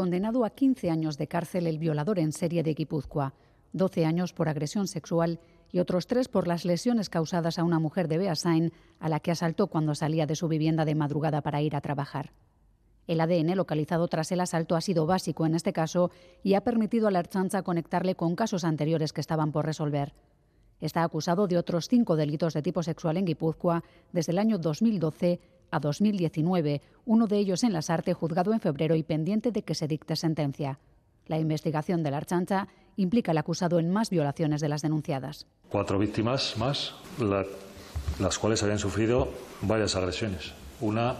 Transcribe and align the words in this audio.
condenado 0.00 0.46
a 0.46 0.50
15 0.50 0.88
años 0.88 1.18
de 1.18 1.26
cárcel 1.28 1.66
el 1.66 1.78
violador 1.78 2.18
en 2.18 2.32
serie 2.32 2.62
de 2.62 2.72
Guipúzcoa, 2.72 3.34
12 3.74 4.06
años 4.06 4.32
por 4.32 4.48
agresión 4.48 4.88
sexual 4.88 5.40
y 5.70 5.78
otros 5.78 6.06
tres 6.06 6.26
por 6.26 6.48
las 6.48 6.64
lesiones 6.64 7.10
causadas 7.10 7.58
a 7.58 7.64
una 7.64 7.78
mujer 7.78 8.08
de 8.08 8.16
Beasain 8.16 8.72
a 8.98 9.10
la 9.10 9.20
que 9.20 9.30
asaltó 9.30 9.66
cuando 9.66 9.94
salía 9.94 10.24
de 10.24 10.36
su 10.36 10.48
vivienda 10.48 10.86
de 10.86 10.94
madrugada 10.94 11.42
para 11.42 11.60
ir 11.60 11.76
a 11.76 11.82
trabajar. 11.82 12.32
El 13.06 13.20
ADN 13.20 13.54
localizado 13.56 14.08
tras 14.08 14.32
el 14.32 14.40
asalto 14.40 14.74
ha 14.74 14.80
sido 14.80 15.04
básico 15.04 15.44
en 15.44 15.54
este 15.54 15.74
caso 15.74 16.10
y 16.42 16.54
ha 16.54 16.62
permitido 16.62 17.06
a 17.06 17.10
la 17.10 17.18
Erchancha 17.18 17.60
conectarle 17.60 18.14
con 18.14 18.36
casos 18.36 18.64
anteriores 18.64 19.12
que 19.12 19.20
estaban 19.20 19.52
por 19.52 19.66
resolver. 19.66 20.14
Está 20.80 21.02
acusado 21.02 21.46
de 21.46 21.58
otros 21.58 21.88
cinco 21.88 22.16
delitos 22.16 22.54
de 22.54 22.62
tipo 22.62 22.82
sexual 22.82 23.18
en 23.18 23.26
Guipúzcoa 23.26 23.84
desde 24.12 24.32
el 24.32 24.38
año 24.38 24.56
2012 24.56 25.40
a 25.70 25.80
2019, 25.80 26.82
uno 27.06 27.26
de 27.26 27.38
ellos 27.38 27.64
en 27.64 27.72
Las 27.72 27.90
Artes, 27.90 28.16
juzgado 28.16 28.52
en 28.52 28.60
febrero 28.60 28.94
y 28.94 29.02
pendiente 29.02 29.52
de 29.52 29.62
que 29.62 29.74
se 29.74 29.88
dicte 29.88 30.16
sentencia. 30.16 30.78
La 31.26 31.38
investigación 31.38 32.02
de 32.02 32.10
la 32.10 32.18
Archancha 32.18 32.68
implica 32.96 33.30
al 33.30 33.38
acusado 33.38 33.78
en 33.78 33.90
más 33.90 34.10
violaciones 34.10 34.60
de 34.60 34.68
las 34.68 34.82
denunciadas. 34.82 35.46
Cuatro 35.68 35.98
víctimas 35.98 36.56
más, 36.58 36.94
las 38.18 38.38
cuales 38.38 38.62
habían 38.62 38.78
sufrido 38.78 39.28
varias 39.62 39.94
agresiones. 39.96 40.52
Una, 40.80 41.16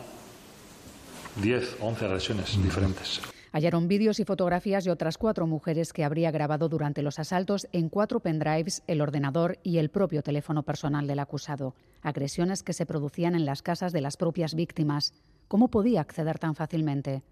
diez, 1.40 1.76
once 1.80 2.04
agresiones 2.04 2.60
diferentes. 2.62 3.20
Hallaron 3.52 3.88
vídeos 3.88 4.20
y 4.20 4.24
fotografías 4.24 4.84
de 4.84 4.92
otras 4.92 5.18
cuatro 5.18 5.46
mujeres 5.46 5.92
que 5.92 6.04
habría 6.04 6.30
grabado 6.30 6.68
durante 6.68 7.02
los 7.02 7.18
asaltos 7.18 7.66
en 7.72 7.88
cuatro 7.88 8.20
pendrives, 8.20 8.84
el 8.86 9.00
ordenador 9.00 9.58
y 9.64 9.78
el 9.78 9.90
propio 9.90 10.22
teléfono 10.22 10.62
personal 10.62 11.08
del 11.08 11.18
acusado. 11.18 11.74
Agresiones 12.00 12.62
que 12.62 12.72
se 12.72 12.86
producían 12.86 13.34
en 13.34 13.44
las 13.44 13.62
casas 13.62 13.92
de 13.92 14.02
las 14.02 14.16
propias 14.16 14.54
víctimas. 14.54 15.14
¿Cómo 15.48 15.68
podía 15.68 16.00
acceder 16.00 16.38
tan 16.38 16.54
fácilmente? 16.54 17.24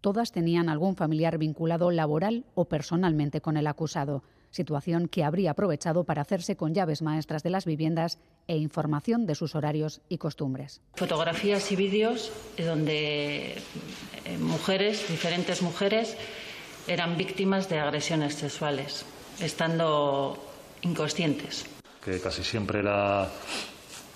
Todas 0.00 0.32
tenían 0.32 0.70
algún 0.70 0.96
familiar 0.96 1.36
vinculado 1.36 1.90
laboral 1.90 2.46
o 2.54 2.64
personalmente 2.64 3.42
con 3.42 3.58
el 3.58 3.66
acusado, 3.66 4.22
situación 4.50 5.08
que 5.08 5.24
habría 5.24 5.52
aprovechado 5.52 6.04
para 6.04 6.22
hacerse 6.22 6.56
con 6.56 6.74
llaves 6.74 7.02
maestras 7.02 7.42
de 7.42 7.50
las 7.50 7.64
viviendas 7.64 8.18
e 8.46 8.56
información 8.56 9.26
de 9.26 9.34
sus 9.34 9.54
horarios 9.54 10.00
y 10.08 10.18
costumbres. 10.18 10.80
Fotografías 10.94 11.70
y 11.72 11.76
vídeos 11.76 12.32
donde 12.58 13.54
eh, 14.24 14.38
mujeres, 14.38 15.08
diferentes 15.08 15.62
mujeres, 15.62 16.16
eran 16.86 17.16
víctimas 17.16 17.68
de 17.68 17.78
agresiones 17.78 18.34
sexuales, 18.34 19.04
estando 19.40 20.36
inconscientes. 20.82 21.66
Que 22.04 22.20
casi 22.20 22.42
siempre 22.42 22.80
era 22.80 23.28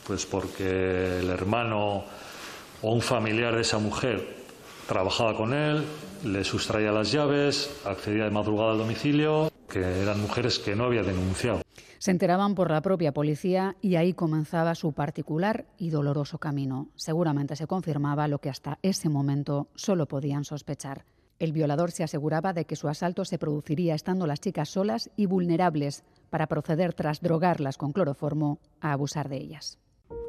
pues 0.06 0.26
porque 0.26 1.18
el 1.20 1.30
hermano 1.30 2.04
o 2.82 2.92
un 2.92 3.00
familiar 3.00 3.54
de 3.54 3.62
esa 3.62 3.78
mujer 3.78 4.36
trabajaba 4.86 5.36
con 5.36 5.54
él, 5.54 5.84
le 6.24 6.44
sustraía 6.44 6.92
las 6.92 7.10
llaves, 7.10 7.70
accedía 7.84 8.24
de 8.24 8.30
madrugada 8.30 8.72
al 8.72 8.78
domicilio, 8.78 9.50
que 9.74 10.02
eran 10.02 10.20
mujeres 10.20 10.60
que 10.60 10.76
no 10.76 10.84
había 10.84 11.02
denunciado. 11.02 11.62
Se 11.98 12.12
enteraban 12.12 12.54
por 12.54 12.70
la 12.70 12.80
propia 12.80 13.12
policía 13.12 13.76
y 13.80 13.96
ahí 13.96 14.12
comenzaba 14.12 14.76
su 14.76 14.92
particular 14.92 15.66
y 15.78 15.90
doloroso 15.90 16.38
camino. 16.38 16.90
Seguramente 16.94 17.56
se 17.56 17.66
confirmaba 17.66 18.28
lo 18.28 18.38
que 18.38 18.50
hasta 18.50 18.78
ese 18.82 19.08
momento 19.08 19.68
solo 19.74 20.06
podían 20.06 20.44
sospechar. 20.44 21.04
El 21.40 21.52
violador 21.52 21.90
se 21.90 22.04
aseguraba 22.04 22.52
de 22.52 22.66
que 22.66 22.76
su 22.76 22.88
asalto 22.88 23.24
se 23.24 23.38
produciría 23.38 23.96
estando 23.96 24.28
las 24.28 24.40
chicas 24.40 24.68
solas 24.68 25.10
y 25.16 25.26
vulnerables 25.26 26.04
para 26.30 26.46
proceder 26.46 26.94
tras 26.94 27.20
drogarlas 27.20 27.76
con 27.76 27.92
cloroformo 27.92 28.60
a 28.80 28.92
abusar 28.92 29.28
de 29.28 29.38
ellas. 29.38 29.78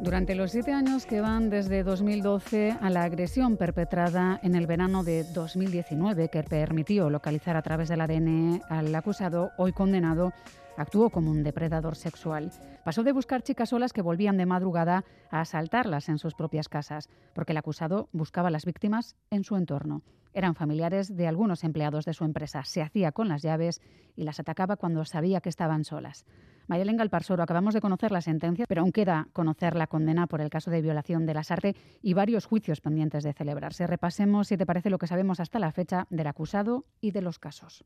Durante 0.00 0.36
los 0.36 0.52
siete 0.52 0.72
años 0.72 1.06
que 1.06 1.20
van 1.20 1.50
desde 1.50 1.82
2012 1.82 2.78
a 2.80 2.88
la 2.88 3.02
agresión 3.02 3.56
perpetrada 3.56 4.38
en 4.44 4.54
el 4.54 4.68
verano 4.68 5.02
de 5.02 5.24
2019, 5.24 6.28
que 6.28 6.44
permitió 6.44 7.10
localizar 7.10 7.56
a 7.56 7.62
través 7.62 7.88
del 7.88 8.00
ADN 8.00 8.62
al 8.68 8.94
acusado, 8.94 9.50
hoy 9.58 9.72
condenado, 9.72 10.32
actuó 10.76 11.10
como 11.10 11.32
un 11.32 11.42
depredador 11.42 11.96
sexual. 11.96 12.52
Pasó 12.84 13.02
de 13.02 13.12
buscar 13.12 13.42
chicas 13.42 13.70
solas 13.70 13.92
que 13.92 14.00
volvían 14.00 14.36
de 14.36 14.46
madrugada 14.46 15.04
a 15.30 15.40
asaltarlas 15.40 16.08
en 16.08 16.18
sus 16.18 16.34
propias 16.34 16.68
casas, 16.68 17.08
porque 17.34 17.52
el 17.52 17.58
acusado 17.58 18.08
buscaba 18.12 18.48
a 18.48 18.52
las 18.52 18.64
víctimas 18.64 19.16
en 19.30 19.42
su 19.42 19.56
entorno. 19.56 20.02
Eran 20.32 20.54
familiares 20.54 21.16
de 21.16 21.26
algunos 21.26 21.64
empleados 21.64 22.04
de 22.04 22.14
su 22.14 22.24
empresa. 22.24 22.62
Se 22.62 22.82
hacía 22.82 23.10
con 23.10 23.28
las 23.28 23.42
llaves 23.42 23.80
y 24.14 24.22
las 24.22 24.38
atacaba 24.38 24.76
cuando 24.76 25.04
sabía 25.04 25.40
que 25.40 25.48
estaban 25.48 25.84
solas. 25.84 26.24
Mayelen 26.68 26.98
Galparsoro, 26.98 27.42
acabamos 27.42 27.72
de 27.72 27.80
conocer 27.80 28.12
la 28.12 28.20
sentencia, 28.20 28.66
pero 28.68 28.82
aún 28.82 28.92
queda 28.92 29.28
conocer 29.32 29.74
la 29.74 29.86
condena 29.86 30.26
por 30.26 30.42
el 30.42 30.50
caso 30.50 30.70
de 30.70 30.82
violación 30.82 31.24
de 31.24 31.32
las 31.32 31.50
artes 31.50 31.74
y 32.02 32.12
varios 32.12 32.44
juicios 32.44 32.82
pendientes 32.82 33.24
de 33.24 33.32
celebrarse. 33.32 33.86
Repasemos, 33.86 34.48
si 34.48 34.58
te 34.58 34.66
parece, 34.66 34.90
lo 34.90 34.98
que 34.98 35.06
sabemos 35.06 35.40
hasta 35.40 35.58
la 35.58 35.72
fecha 35.72 36.06
del 36.10 36.26
acusado 36.26 36.84
y 37.00 37.12
de 37.12 37.22
los 37.22 37.38
casos. 37.38 37.84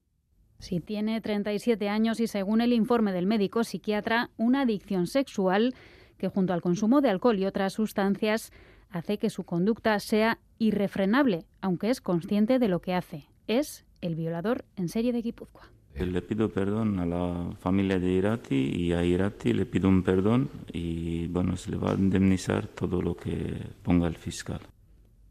Si 0.58 0.80
tiene 0.80 1.20
37 1.20 1.88
años 1.88 2.18
y 2.18 2.26
según 2.26 2.60
el 2.60 2.72
informe 2.72 3.12
del 3.12 3.26
médico 3.26 3.62
psiquiatra, 3.62 4.30
una 4.36 4.62
adicción 4.62 5.06
sexual 5.06 5.74
que 6.18 6.28
junto 6.28 6.52
al 6.52 6.60
consumo 6.60 7.00
de 7.00 7.10
alcohol 7.10 7.38
y 7.38 7.46
otras 7.46 7.74
sustancias 7.74 8.50
hace 8.90 9.18
que 9.18 9.30
su 9.30 9.44
conducta 9.44 9.98
sea 10.00 10.38
irrefrenable, 10.58 11.46
aunque 11.60 11.90
es 11.90 12.00
consciente 12.00 12.58
de 12.58 12.68
lo 12.68 12.80
que 12.80 12.94
hace. 12.94 13.28
Es 13.46 13.84
el 14.00 14.16
violador 14.16 14.64
en 14.76 14.88
serie 14.88 15.12
de 15.12 15.22
Guipúzcoa. 15.22 15.70
Eh, 15.94 16.06
le 16.06 16.22
pido 16.22 16.48
perdón 16.48 16.98
a 16.98 17.06
la 17.06 17.52
familia 17.58 17.98
de 17.98 18.10
Irati 18.10 18.54
y 18.54 18.92
a 18.92 19.04
Irati 19.04 19.52
le 19.52 19.66
pido 19.66 19.88
un 19.88 20.02
perdón 20.02 20.50
y 20.72 21.26
bueno, 21.28 21.56
se 21.56 21.70
le 21.70 21.76
va 21.76 21.90
a 21.92 21.94
indemnizar 21.94 22.66
todo 22.66 23.02
lo 23.02 23.14
que 23.14 23.58
ponga 23.82 24.08
el 24.08 24.16
fiscal. 24.16 24.60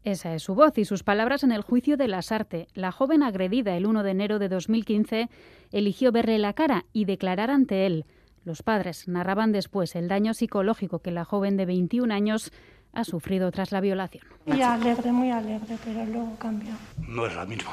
Esa 0.04 0.34
es 0.34 0.42
su 0.42 0.54
voz 0.54 0.78
y 0.78 0.84
sus 0.84 1.04
palabras 1.04 1.44
en 1.44 1.52
el 1.52 1.62
juicio 1.62 1.96
de 1.96 2.08
Lasarte. 2.08 2.66
La 2.74 2.90
joven 2.90 3.22
agredida 3.22 3.76
el 3.76 3.86
1 3.86 4.02
de 4.02 4.10
enero 4.10 4.38
de 4.38 4.48
2015 4.48 5.28
eligió 5.70 6.10
verle 6.10 6.38
la 6.38 6.54
cara 6.54 6.86
y 6.92 7.04
declarar 7.04 7.50
ante 7.50 7.86
él. 7.86 8.04
Los 8.44 8.62
padres 8.62 9.06
narraban 9.06 9.52
después 9.52 9.94
el 9.94 10.08
daño 10.08 10.34
psicológico 10.34 10.98
que 10.98 11.12
la 11.12 11.24
joven 11.24 11.56
de 11.56 11.66
21 11.66 12.12
años 12.12 12.52
ha 12.92 13.04
sufrido 13.04 13.52
tras 13.52 13.70
la 13.70 13.80
violación. 13.80 14.24
Muy 14.44 14.60
alegre, 14.60 15.12
muy 15.12 15.30
alegre, 15.30 15.76
pero 15.84 16.04
luego 16.04 16.36
cambió. 16.36 16.72
No 17.06 17.26
es 17.26 17.36
la 17.36 17.46
misma. 17.46 17.72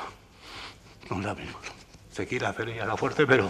No 1.09 1.19
es 1.19 1.25
la 1.25 1.33
misma 1.33 1.59
se 2.19 2.27
quiere 2.27 2.47
hacer 2.47 2.67
ella 2.67 2.85
la 2.85 2.97
fuerte, 2.97 3.25
pero... 3.25 3.49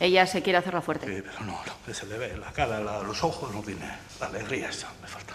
Ella 0.00 0.26
se 0.26 0.42
quiere 0.42 0.58
hacer 0.58 0.74
la 0.74 0.80
fuerte. 0.80 1.06
Sí, 1.06 1.22
pero 1.24 1.46
no, 1.46 1.56
no 1.86 1.94
se 1.94 2.06
le 2.06 2.18
ve 2.18 2.36
la 2.36 2.52
cara, 2.52 2.80
los 2.80 3.22
ojos, 3.22 3.54
no 3.54 3.62
tiene 3.62 3.86
la 4.18 4.26
alegría 4.26 4.68
esa, 4.68 4.92
me 5.00 5.06
falta. 5.06 5.34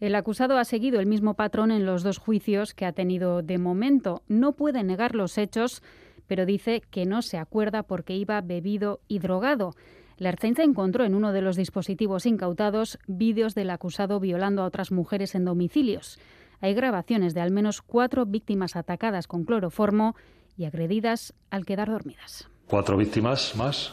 El 0.00 0.14
acusado 0.14 0.56
ha 0.56 0.64
seguido 0.64 1.00
el 1.00 1.06
mismo 1.06 1.34
patrón 1.34 1.70
en 1.70 1.84
los 1.84 2.02
dos 2.02 2.16
juicios 2.16 2.72
que 2.72 2.86
ha 2.86 2.92
tenido 2.92 3.42
de 3.42 3.58
momento. 3.58 4.22
No 4.26 4.52
puede 4.52 4.82
negar 4.84 5.14
los 5.14 5.36
hechos, 5.36 5.82
pero 6.26 6.46
dice 6.46 6.82
que 6.90 7.04
no 7.04 7.20
se 7.20 7.36
acuerda 7.36 7.82
porque 7.82 8.16
iba 8.16 8.40
bebido 8.40 9.00
y 9.06 9.18
drogado. 9.18 9.74
La 10.16 10.30
Ertzaintza 10.30 10.62
encontró 10.62 11.04
en 11.04 11.14
uno 11.14 11.32
de 11.32 11.42
los 11.42 11.56
dispositivos 11.56 12.24
incautados 12.24 12.98
vídeos 13.06 13.54
del 13.54 13.68
acusado 13.68 14.18
violando 14.18 14.62
a 14.62 14.66
otras 14.66 14.92
mujeres 14.92 15.34
en 15.34 15.44
domicilios. 15.44 16.18
Hay 16.60 16.72
grabaciones 16.72 17.34
de 17.34 17.42
al 17.42 17.50
menos 17.50 17.82
cuatro 17.82 18.24
víctimas 18.24 18.76
atacadas 18.76 19.26
con 19.26 19.44
cloroformo 19.44 20.16
y 20.56 20.64
agredidas 20.64 21.34
al 21.50 21.64
quedar 21.64 21.90
dormidas. 21.90 22.48
Cuatro 22.66 22.96
víctimas 22.96 23.54
más, 23.56 23.92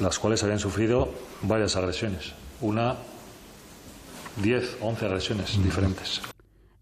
las 0.00 0.18
cuales 0.18 0.42
habían 0.42 0.58
sufrido 0.58 1.08
varias 1.42 1.76
agresiones. 1.76 2.34
Una, 2.60 2.96
diez, 4.42 4.76
once 4.80 5.06
agresiones 5.06 5.62
diferentes. 5.62 6.20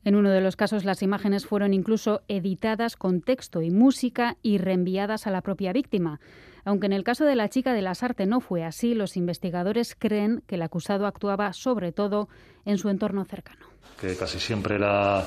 En 0.05 0.15
uno 0.15 0.31
de 0.31 0.41
los 0.41 0.55
casos 0.55 0.85
las 0.85 1.03
imágenes 1.03 1.47
fueron 1.47 1.75
incluso 1.75 2.23
editadas 2.29 2.97
con 2.97 3.23
texto 3.23 3.61
y 3.63 3.71
música 3.71 4.37
y 4.41 4.59
reenviadas 4.59 5.27
a 5.27 5.31
la 5.31 5.43
propia 5.43 5.73
víctima. 5.73 6.21
Aunque 6.65 6.87
en 6.87 6.93
el 6.93 7.05
caso 7.05 7.25
de 7.25 7.37
la 7.37 7.49
chica 7.49 7.73
de 7.73 7.83
las 7.83 8.03
artes 8.03 8.27
no 8.27 8.41
fue 8.41 8.65
así, 8.65 8.95
los 8.95 9.17
investigadores 9.17 9.97
creen 9.99 10.43
que 10.47 10.55
el 10.55 10.63
acusado 10.63 11.07
actuaba 11.07 11.53
sobre 11.53 11.93
todo 11.93 12.29
en 12.65 12.79
su 12.79 12.89
entorno 12.89 13.25
cercano. 13.25 13.67
Que 14.01 14.17
casi 14.17 14.39
siempre 14.39 14.77
era 14.77 15.25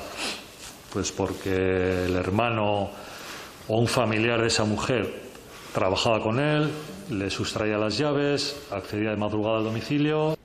pues 0.92 1.12
porque 1.12 2.04
el 2.06 2.16
hermano 2.16 2.90
o 3.70 3.78
un 3.78 3.86
familiar 3.86 4.40
de 4.40 4.48
esa 4.48 4.64
mujer 4.64 5.08
trabajaba 5.72 6.20
con 6.20 6.40
él, 6.40 6.68
le 7.08 7.30
sustraía 7.30 7.78
las 7.78 7.96
llaves, 7.96 8.66
accedía 8.72 9.10
de 9.10 9.16
madrugada 9.16 9.58
al 9.58 9.64
domicilio. 9.64 10.36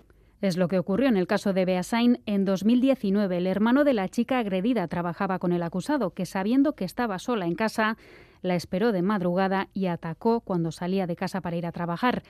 Es 0.42 0.57
lo 0.57 0.68
que 0.68 0.77
ocurrió 0.77 1.10
en 1.10 1.18
el 1.18 1.25
caso 1.25 1.51
de 1.51 1.66
Beasain 1.66 2.22
en 2.27 2.45
2019. 2.45 3.38
El 3.38 3.48
hermano 3.48 3.83
de 3.83 3.94
la 3.94 4.10
chica 4.10 4.38
agredida 4.38 4.88
trabajaba 4.88 5.39
con 5.39 5.54
el 5.54 5.63
acusado, 5.63 6.12
que 6.12 6.27
sabiendo 6.27 6.74
que 6.74 6.86
estaba 6.86 7.18
sola 7.18 7.48
en 7.48 7.56
casa, 7.56 7.98
la 8.44 8.56
esperó 8.56 8.92
de 8.92 9.01
madrugada 9.01 9.69
y 9.74 9.88
atacó 9.88 10.42
cuando 10.42 10.72
salía 10.72 11.07
de 11.07 11.16
casa 11.16 11.42
para 11.42 11.56
ir 11.56 11.66
a 11.66 11.72
trabajar. 11.72 12.22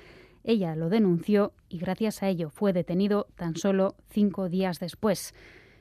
Ella 0.45 0.77
lo 0.77 0.87
denunció 0.87 1.51
y 1.67 1.77
gracias 1.77 2.23
a 2.23 2.29
ello 2.29 2.49
fue 2.51 2.71
detenido 2.71 3.27
tan 3.35 3.57
solo 3.57 3.95
cinco 4.09 4.47
días 4.47 4.79
después. 4.79 5.33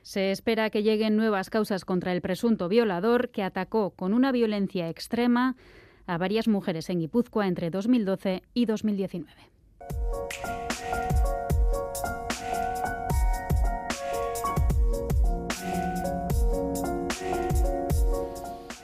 Se 0.05 0.29
espera 0.29 0.69
que 0.69 0.83
lleguen 0.83 1.15
nuevas 1.15 1.49
causas 1.49 1.83
contra 1.83 2.11
el 2.11 2.21
presunto 2.21 2.69
violador 2.69 3.29
que 3.29 3.41
atacó 3.41 3.89
con 3.89 4.13
una 4.13 4.31
violencia 4.31 4.87
extrema 4.87 5.55
a 6.05 6.19
varias 6.19 6.47
mujeres 6.47 6.91
en 6.91 6.99
Guipúzcoa 6.99 7.47
entre 7.47 7.71
2012 7.71 8.43
y 8.53 8.67
2019. 8.67 9.33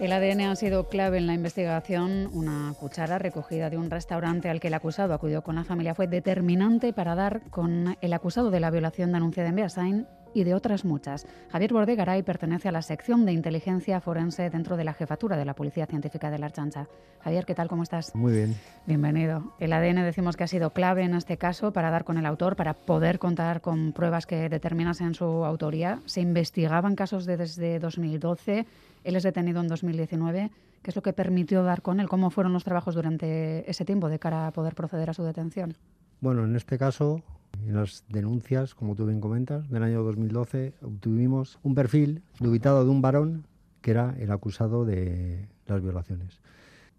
El 0.01 0.13
ADN 0.13 0.41
ha 0.49 0.55
sido 0.55 0.89
clave 0.89 1.19
en 1.19 1.27
la 1.27 1.35
investigación. 1.35 2.27
Una 2.33 2.73
cuchara 2.79 3.19
recogida 3.19 3.69
de 3.69 3.77
un 3.77 3.91
restaurante 3.91 4.49
al 4.49 4.59
que 4.59 4.69
el 4.69 4.73
acusado 4.73 5.13
acudió 5.13 5.43
con 5.43 5.53
la 5.53 5.63
familia 5.63 5.93
fue 5.93 6.07
determinante 6.07 6.91
para 6.91 7.13
dar 7.13 7.43
con 7.51 7.95
el 8.01 8.13
acusado 8.13 8.49
de 8.49 8.59
la 8.59 8.71
violación 8.71 9.11
denunciada 9.11 9.49
en 9.49 9.55
Beasain 9.57 10.07
y 10.33 10.43
de 10.43 10.55
otras 10.55 10.85
muchas. 10.85 11.27
Javier 11.51 11.73
Bordegaray 11.73 12.23
pertenece 12.23 12.69
a 12.69 12.71
la 12.71 12.81
sección 12.81 13.25
de 13.25 13.33
inteligencia 13.33 14.01
forense 14.01 14.49
dentro 14.49 14.75
de 14.75 14.85
la 14.85 14.93
jefatura 14.93 15.37
de 15.37 15.45
la 15.45 15.53
Policía 15.53 15.85
Científica 15.85 16.31
de 16.31 16.39
la 16.39 16.47
Archancha. 16.47 16.87
Javier, 17.19 17.45
¿qué 17.45 17.53
tal? 17.53 17.67
¿Cómo 17.67 17.83
estás? 17.83 18.15
Muy 18.15 18.33
bien. 18.33 18.55
Bienvenido. 18.87 19.53
El 19.59 19.71
ADN 19.71 20.03
decimos 20.03 20.35
que 20.35 20.45
ha 20.45 20.47
sido 20.47 20.71
clave 20.71 21.03
en 21.03 21.13
este 21.13 21.37
caso 21.37 21.73
para 21.73 21.91
dar 21.91 22.05
con 22.05 22.17
el 22.17 22.25
autor, 22.25 22.55
para 22.55 22.73
poder 22.73 23.19
contar 23.19 23.61
con 23.61 23.93
pruebas 23.93 24.25
que 24.25 24.49
determinasen 24.49 25.13
su 25.13 25.25
autoría. 25.25 25.99
Se 26.05 26.21
investigaban 26.21 26.95
casos 26.95 27.25
de 27.25 27.37
desde 27.37 27.77
2012. 27.77 28.65
Él 29.03 29.15
es 29.15 29.23
detenido 29.23 29.61
en 29.61 29.67
2019. 29.67 30.51
¿Qué 30.81 30.89
es 30.89 30.95
lo 30.95 31.01
que 31.01 31.13
permitió 31.13 31.63
dar 31.63 31.81
con 31.81 31.99
él? 31.99 32.09
¿Cómo 32.09 32.29
fueron 32.29 32.53
los 32.53 32.63
trabajos 32.63 32.95
durante 32.95 33.69
ese 33.69 33.85
tiempo 33.85 34.09
de 34.09 34.19
cara 34.19 34.47
a 34.47 34.51
poder 34.51 34.75
proceder 34.75 35.09
a 35.09 35.13
su 35.13 35.23
detención? 35.23 35.75
Bueno, 36.21 36.43
en 36.43 36.55
este 36.55 36.77
caso 36.77 37.23
en 37.67 37.75
las 37.75 38.05
denuncias, 38.09 38.73
como 38.75 38.95
tú 38.95 39.05
bien 39.05 39.21
comentas, 39.21 39.69
del 39.69 39.83
año 39.83 40.03
2012 40.03 40.73
obtuvimos 40.81 41.59
un 41.63 41.75
perfil 41.75 42.23
dubitado 42.39 42.83
de 42.83 42.89
un 42.89 43.01
varón 43.01 43.45
que 43.81 43.91
era 43.91 44.15
el 44.19 44.31
acusado 44.31 44.85
de 44.85 45.47
las 45.67 45.81
violaciones. 45.81 46.39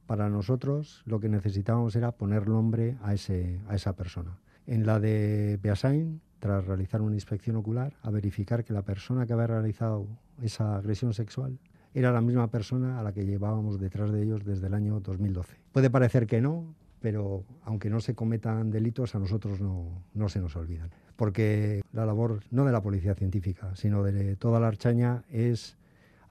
Para 0.06 0.28
nosotros 0.28 1.02
lo 1.06 1.20
que 1.20 1.28
necesitábamos 1.28 1.96
era 1.96 2.12
poner 2.12 2.48
nombre 2.48 2.96
a, 3.02 3.14
ese, 3.14 3.60
a 3.68 3.74
esa 3.74 3.94
persona. 3.94 4.38
En 4.66 4.86
la 4.86 5.00
de 5.00 5.58
Beasain, 5.62 6.20
tras 6.38 6.66
realizar 6.66 7.00
una 7.02 7.14
inspección 7.14 7.56
ocular, 7.56 7.94
a 8.02 8.10
verificar 8.10 8.64
que 8.64 8.72
la 8.72 8.82
persona 8.82 9.26
que 9.26 9.32
había 9.32 9.46
realizado 9.46 10.06
esa 10.42 10.76
agresión 10.76 11.14
sexual 11.14 11.58
era 11.94 12.12
la 12.12 12.20
misma 12.20 12.48
persona 12.48 12.98
a 12.98 13.02
la 13.02 13.12
que 13.12 13.24
llevábamos 13.24 13.78
detrás 13.78 14.12
de 14.12 14.22
ellos 14.22 14.44
desde 14.44 14.66
el 14.66 14.74
año 14.74 15.00
2012. 15.00 15.56
Puede 15.72 15.90
parecer 15.90 16.26
que 16.26 16.40
no, 16.40 16.74
pero 17.00 17.44
aunque 17.64 17.90
no 17.90 18.00
se 18.00 18.14
cometan 18.14 18.70
delitos, 18.70 19.14
a 19.14 19.18
nosotros 19.18 19.60
no, 19.60 20.28
se 20.28 20.40
nos 20.40 20.56
olvidan. 20.56 20.90
Porque 21.16 21.82
la 21.92 22.06
labor 22.06 22.40
no 22.50 22.64
de 22.64 22.72
la 22.72 22.82
policía 22.82 23.14
científica, 23.14 23.74
sino 23.74 24.02
de 24.02 24.36
toda 24.36 24.60
la 24.60 24.68
archaña 24.68 25.24
es 25.30 25.76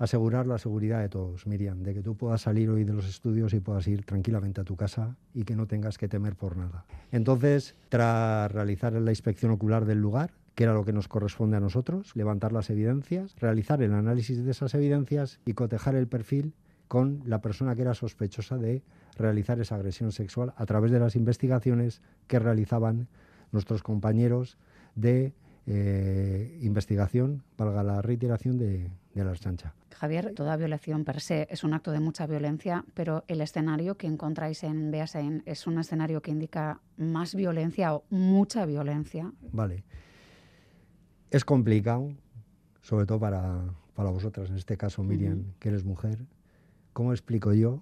asegurar 0.02 0.48
la 0.48 0.58
seguridad 0.58 1.00
de 1.00 1.10
todos, 1.10 1.46
Miriam, 1.46 1.84
de 1.84 1.94
que 1.94 2.02
tú 2.02 2.16
puedas 2.16 2.42
salir 2.42 2.72
hoy 2.72 2.84
de 2.84 2.94
los 2.94 3.08
estudios 3.08 3.54
y 3.54 3.60
puedas 3.60 3.88
ir 3.88 4.04
tranquilamente 4.04 4.60
a 4.60 4.64
tu 4.64 4.76
casa 4.76 5.16
y 5.32 5.44
que 5.44 5.56
no 5.56 5.68
tengas 5.68 6.00
que 6.00 6.08
temer 6.08 6.36
por 6.36 6.58
nada. 6.58 6.86
Entonces, 7.12 7.76
tras 7.88 8.52
realizar 8.52 8.94
la 8.94 9.12
inspección 9.12 9.52
ocular 9.52 9.86
del 9.86 10.00
lugar, 10.00 10.32
que 10.56 10.64
era 10.66 10.74
lo 10.74 10.86
que 10.86 10.94
nos 10.94 11.08
corresponde 11.08 11.58
a 11.58 11.60
nosotros, 11.60 12.16
levantar 12.16 12.52
las 12.52 12.70
evidencias, 12.70 13.36
realizar 13.40 13.82
el 13.82 13.94
análisis 13.94 14.44
de 14.44 14.52
esas 14.52 14.74
evidencias 14.74 15.40
y 15.46 15.54
cotejar 15.54 15.96
el 15.96 16.08
perfil 16.08 16.54
con 16.88 17.22
la 17.26 17.42
persona 17.42 17.76
que 17.76 17.84
era 17.84 17.94
sospechosa 17.94 18.58
de 18.58 18.84
realizar 19.18 19.60
esa 19.60 19.76
agresión 19.76 20.12
sexual 20.12 20.54
a 20.58 20.66
través 20.66 20.92
de 20.92 21.00
las 21.00 21.16
investigaciones 21.16 22.02
que 22.28 22.40
realizaban 22.40 23.08
nuestros 23.52 23.84
compañeros 23.84 24.58
de 24.96 25.34
eh, 25.68 26.60
investigación, 26.62 27.44
valga 27.58 27.84
la 27.84 28.02
reiteración, 28.02 28.58
de, 28.58 28.90
de 29.14 29.24
la 29.24 29.34
chancha. 29.36 29.74
Javier, 29.96 30.34
toda 30.34 30.58
violación 30.58 31.06
per 31.06 31.22
se 31.22 31.48
es 31.52 31.64
un 31.64 31.74
acto 31.74 31.92
de 31.92 32.00
mucha 32.00 32.26
violencia, 32.26 32.84
pero 32.94 33.24
el 33.28 33.40
escenario 33.40 33.96
que 33.96 34.08
encontráis 34.08 34.64
en 34.64 34.90
Beasain 34.90 35.44
es 35.46 35.68
un 35.68 35.78
escenario 35.78 36.22
que 36.22 36.32
indica 36.32 36.82
más 36.98 37.36
violencia 37.36 37.94
o 37.94 38.04
mucha 38.10 38.66
violencia. 38.66 39.32
Vale. 39.52 39.84
Es 41.32 41.46
complicado, 41.46 42.12
sobre 42.82 43.06
todo 43.06 43.20
para, 43.20 43.64
para 43.96 44.10
vosotras, 44.10 44.50
en 44.50 44.58
este 44.58 44.76
caso 44.76 45.02
Miriam, 45.02 45.54
que 45.60 45.70
eres 45.70 45.86
mujer. 45.86 46.20
¿Cómo 46.92 47.14
explico 47.14 47.54
yo 47.54 47.82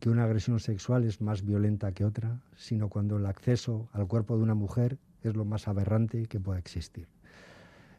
que 0.00 0.10
una 0.10 0.24
agresión 0.24 0.58
sexual 0.58 1.04
es 1.04 1.20
más 1.20 1.44
violenta 1.44 1.92
que 1.92 2.04
otra, 2.04 2.40
sino 2.56 2.88
cuando 2.88 3.18
el 3.18 3.26
acceso 3.26 3.88
al 3.92 4.08
cuerpo 4.08 4.36
de 4.36 4.42
una 4.42 4.54
mujer 4.54 4.98
es 5.22 5.36
lo 5.36 5.44
más 5.44 5.68
aberrante 5.68 6.26
que 6.26 6.40
pueda 6.40 6.58
existir. 6.58 7.06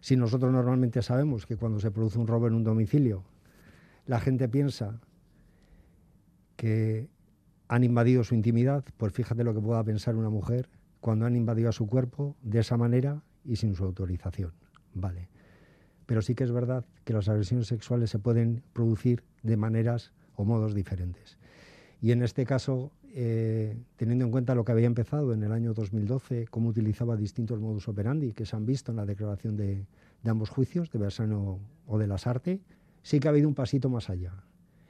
Si 0.02 0.18
nosotros 0.18 0.52
normalmente 0.52 1.02
sabemos 1.04 1.46
que 1.46 1.56
cuando 1.56 1.80
se 1.80 1.92
produce 1.92 2.20
un 2.20 2.28
robo 2.28 2.48
en 2.48 2.56
un 2.56 2.64
domicilio, 2.64 3.24
la 4.08 4.20
gente 4.20 4.50
piensa 4.50 5.00
que 6.58 7.08
han 7.70 7.84
invadido 7.86 8.24
su 8.26 8.36
intimidad, 8.36 8.84
pues 8.98 9.14
fíjate 9.14 9.46
lo 9.46 9.54
que 9.54 9.62
pueda 9.62 9.84
pensar 9.84 10.16
una 10.16 10.30
mujer 10.30 10.68
cuando 11.00 11.26
han 11.28 11.36
invadido 11.38 11.70
a 11.70 11.72
su 11.72 11.88
cuerpo 11.88 12.36
de 12.42 12.60
esa 12.60 12.76
manera 12.76 13.22
y 13.46 13.56
sin 13.56 13.76
su 13.76 13.86
autorización. 13.86 14.52
Vale. 14.94 15.30
Pero 16.06 16.22
sí 16.22 16.36
que 16.36 16.44
es 16.44 16.52
verdad 16.52 16.86
que 17.04 17.14
las 17.14 17.30
agresiones 17.30 17.68
sexuales 17.68 18.10
se 18.10 18.20
pueden 18.20 18.64
producir 18.74 19.24
de 19.44 19.58
maneras 19.58 20.12
o 20.36 20.46
modos 20.46 20.74
diferentes. 20.74 21.38
Y 22.02 22.12
en 22.12 22.24
este 22.24 22.46
caso, 22.46 22.92
eh, 23.14 23.78
teniendo 23.96 24.26
en 24.26 24.32
cuenta 24.32 24.56
lo 24.56 24.66
que 24.66 24.72
había 24.72 24.88
empezado 24.88 25.34
en 25.34 25.44
el 25.44 25.52
año 25.52 25.74
2012, 25.74 26.48
cómo 26.50 26.70
utilizaba 26.70 27.16
distintos 27.16 27.60
modus 27.60 27.88
operandi 27.88 28.34
que 28.34 28.46
se 28.46 28.56
han 28.56 28.66
visto 28.66 28.92
en 28.92 28.98
la 28.98 29.06
declaración 29.06 29.56
de, 29.56 29.86
ambos 30.26 30.50
juicios, 30.50 30.90
de 30.90 31.00
Bersano 31.00 31.60
o 31.86 31.98
de 32.00 32.08
Lasarte, 32.08 32.60
sí 33.04 33.20
que 33.20 33.28
ha 33.28 33.32
habido 33.32 33.48
un 33.48 33.56
pasito 33.56 33.90
más 33.90 34.10
allá 34.10 34.34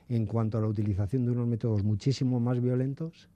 en 0.08 0.26
cuanto 0.26 0.58
a 0.58 0.62
la 0.62 0.68
utilización 0.68 1.26
de 1.26 1.32
unos 1.32 1.48
métodos 1.48 1.84
muchísimo 1.84 2.40
más 2.40 2.62
violentos 2.62 3.30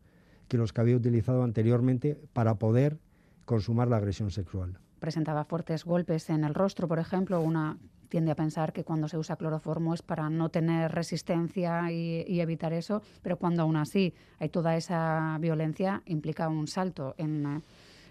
que 0.48 0.58
los 0.58 0.74
que 0.74 0.82
había 0.82 0.98
utilizado 0.98 1.44
anteriormente 1.44 2.20
para 2.34 2.56
poder 2.56 2.98
consumar 3.46 3.88
la 3.88 3.98
agresión 3.98 4.32
sexual. 4.32 4.80
Presentaba 5.00 5.44
fuertes 5.44 5.86
golpes 5.86 6.30
en 6.30 6.44
el 6.44 6.54
rostro, 6.54 6.88
por 6.88 7.00
ejemplo, 7.00 7.42
una 7.42 7.78
tiende 8.16 8.32
a 8.32 8.36
pensar 8.36 8.72
que 8.72 8.84
cuando 8.84 9.08
se 9.08 9.18
usa 9.18 9.36
cloroformo 9.36 9.94
es 9.94 10.02
para 10.02 10.30
no 10.30 10.50
tener 10.50 10.92
resistencia 10.92 11.92
y, 11.92 12.40
evitar 12.40 12.74
eso, 12.74 13.02
pero 13.22 13.38
cuando 13.38 13.64
aún 13.64 13.76
así 13.76 14.14
hay 14.40 14.50
toda 14.50 14.76
esa 14.78 15.38
violencia, 15.40 16.02
implica 16.06 16.48
un 16.48 16.68
salto 16.68 17.16
en, 17.18 17.62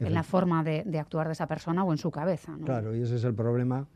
la 0.01 0.23
forma 0.23 0.63
de, 0.65 0.99
actuar 0.99 1.29
de 1.29 1.33
esa 1.33 1.47
persona 1.47 1.85
o 1.85 1.93
en 1.93 1.99
su 1.99 2.11
cabeza. 2.11 2.57
Claro, 2.65 2.95
y 2.95 3.03
ese 3.03 3.17
es 3.17 3.25
el 3.25 3.35
problema. 3.35 3.87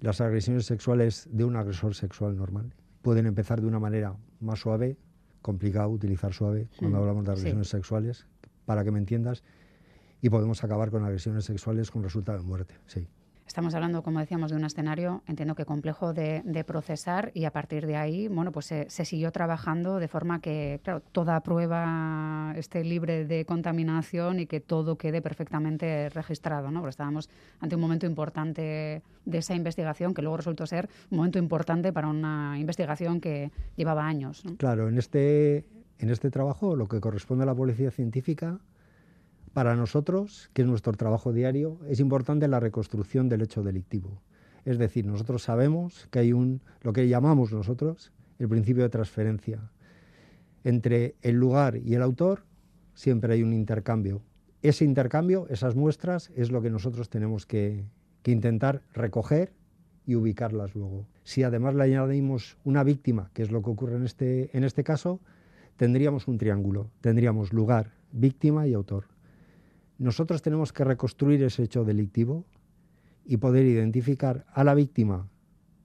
Las 0.00 0.20
agresiones 0.20 0.66
sexuales 0.66 1.28
de 1.32 1.44
un 1.44 1.56
agresor 1.56 1.94
sexual 1.94 2.36
normal 2.36 2.74
pueden 3.02 3.26
empezar 3.26 3.60
de 3.60 3.66
una 3.66 3.80
manera 3.80 4.14
más 4.40 4.60
suave, 4.60 4.96
complicado 5.40 5.88
utilizar 5.88 6.32
suave 6.32 6.68
cuando 6.78 6.98
hablamos 6.98 7.24
de 7.24 7.32
agresiones 7.32 7.68
sexuales, 7.68 8.26
para 8.66 8.84
que 8.84 8.90
me 8.90 8.98
entiendas, 8.98 9.42
y 10.26 10.28
podemos 10.28 10.64
acabar 10.64 10.90
con 10.90 11.04
agresiones 11.04 11.44
sexuales 11.44 11.92
con 11.92 12.02
resultado 12.02 12.38
de 12.38 12.44
muerte, 12.44 12.74
sí. 12.86 13.06
Estamos 13.46 13.76
hablando, 13.76 14.02
como 14.02 14.18
decíamos, 14.18 14.50
de 14.50 14.56
un 14.56 14.64
escenario, 14.64 15.22
entiendo 15.28 15.54
que 15.54 15.64
complejo 15.64 16.12
de, 16.12 16.64
procesar 16.66 17.30
y 17.32 17.44
a 17.44 17.52
partir 17.52 17.86
de 17.86 17.94
ahí, 17.94 18.26
bueno, 18.26 18.50
pues 18.50 18.66
se, 18.66 18.88
siguió 18.88 19.30
trabajando 19.30 20.00
de 20.00 20.08
forma 20.08 20.40
que, 20.40 20.80
claro, 20.82 21.00
toda 21.12 21.38
prueba 21.42 22.52
esté 22.56 22.82
libre 22.82 23.24
de 23.24 23.44
contaminación 23.44 24.40
y 24.40 24.46
que 24.46 24.58
todo 24.58 24.98
quede 24.98 25.22
perfectamente 25.22 26.08
registrado, 26.08 26.72
¿no? 26.72 26.80
Porque 26.80 26.90
estábamos 26.90 27.30
ante 27.60 27.76
un 27.76 27.82
momento 27.82 28.04
importante 28.04 29.02
de 29.24 29.38
esa 29.38 29.54
investigación 29.54 30.12
que 30.12 30.22
luego 30.22 30.38
resultó 30.38 30.66
ser 30.66 30.88
un 31.12 31.18
momento 31.18 31.38
importante 31.38 31.92
para 31.92 32.08
una 32.08 32.58
investigación 32.58 33.20
que 33.20 33.52
llevaba 33.76 34.04
años. 34.08 34.42
Claro, 34.58 34.88
en 34.88 34.98
este, 34.98 35.64
en 36.00 36.10
este 36.10 36.32
trabajo 36.32 36.74
lo 36.74 36.88
que 36.88 37.00
corresponde 37.00 37.44
a 37.44 37.46
la 37.46 37.54
policía 37.54 37.92
científica 37.92 38.58
para 39.56 39.74
nosotros, 39.74 40.50
que 40.52 40.60
es 40.60 40.68
nuestro 40.68 40.92
trabajo 40.92 41.32
diario, 41.32 41.80
es 41.88 41.98
importante 41.98 42.46
la 42.46 42.60
reconstrucción 42.60 43.30
del 43.30 43.40
hecho 43.40 43.62
delictivo. 43.62 44.20
Es 44.66 44.76
decir, 44.76 45.06
nosotros 45.06 45.44
sabemos 45.44 46.08
que 46.10 46.18
hay 46.18 46.34
un, 46.34 46.60
lo 46.82 46.92
que 46.92 47.08
llamamos 47.08 47.54
nosotros, 47.54 48.12
el 48.38 48.50
principio 48.50 48.82
de 48.82 48.90
transferencia. 48.90 49.70
Entre 50.62 51.14
el 51.22 51.36
lugar 51.36 51.78
y 51.78 51.94
el 51.94 52.02
autor 52.02 52.42
siempre 52.92 53.32
hay 53.32 53.42
un 53.42 53.54
intercambio. 53.54 54.20
Ese 54.60 54.84
intercambio, 54.84 55.46
esas 55.48 55.74
muestras, 55.74 56.30
es 56.36 56.50
lo 56.50 56.60
que 56.60 56.68
nosotros 56.68 57.08
tenemos 57.08 57.46
que, 57.46 57.86
intentar 58.26 58.82
recoger 58.92 59.54
y 60.04 60.16
ubicarlas 60.16 60.74
luego. 60.74 61.06
Si 61.24 61.44
además 61.44 61.74
le 61.74 61.84
añadimos 61.84 62.58
una 62.62 62.84
víctima, 62.84 63.30
que 63.32 63.42
es 63.42 63.50
lo 63.50 63.62
que 63.62 63.70
ocurre 63.70 63.96
en 63.96 64.04
este, 64.04 64.54
en 64.54 64.64
este 64.64 64.84
caso, 64.84 65.18
tendríamos 65.78 66.28
un 66.28 66.36
triángulo. 66.36 66.90
Tendríamos 67.00 67.54
lugar, 67.54 67.92
víctima 68.12 68.66
y 68.66 68.74
autor. 68.74 69.15
Nosotros 69.98 70.42
tenemos 70.42 70.72
que 70.72 70.84
reconstruir 70.84 71.42
ese 71.42 71.62
hecho 71.62 71.84
delictivo 71.84 72.44
y 73.24 73.38
poder 73.38 73.66
identificar 73.66 74.44
a 74.52 74.62
la 74.64 74.74
víctima, 74.74 75.28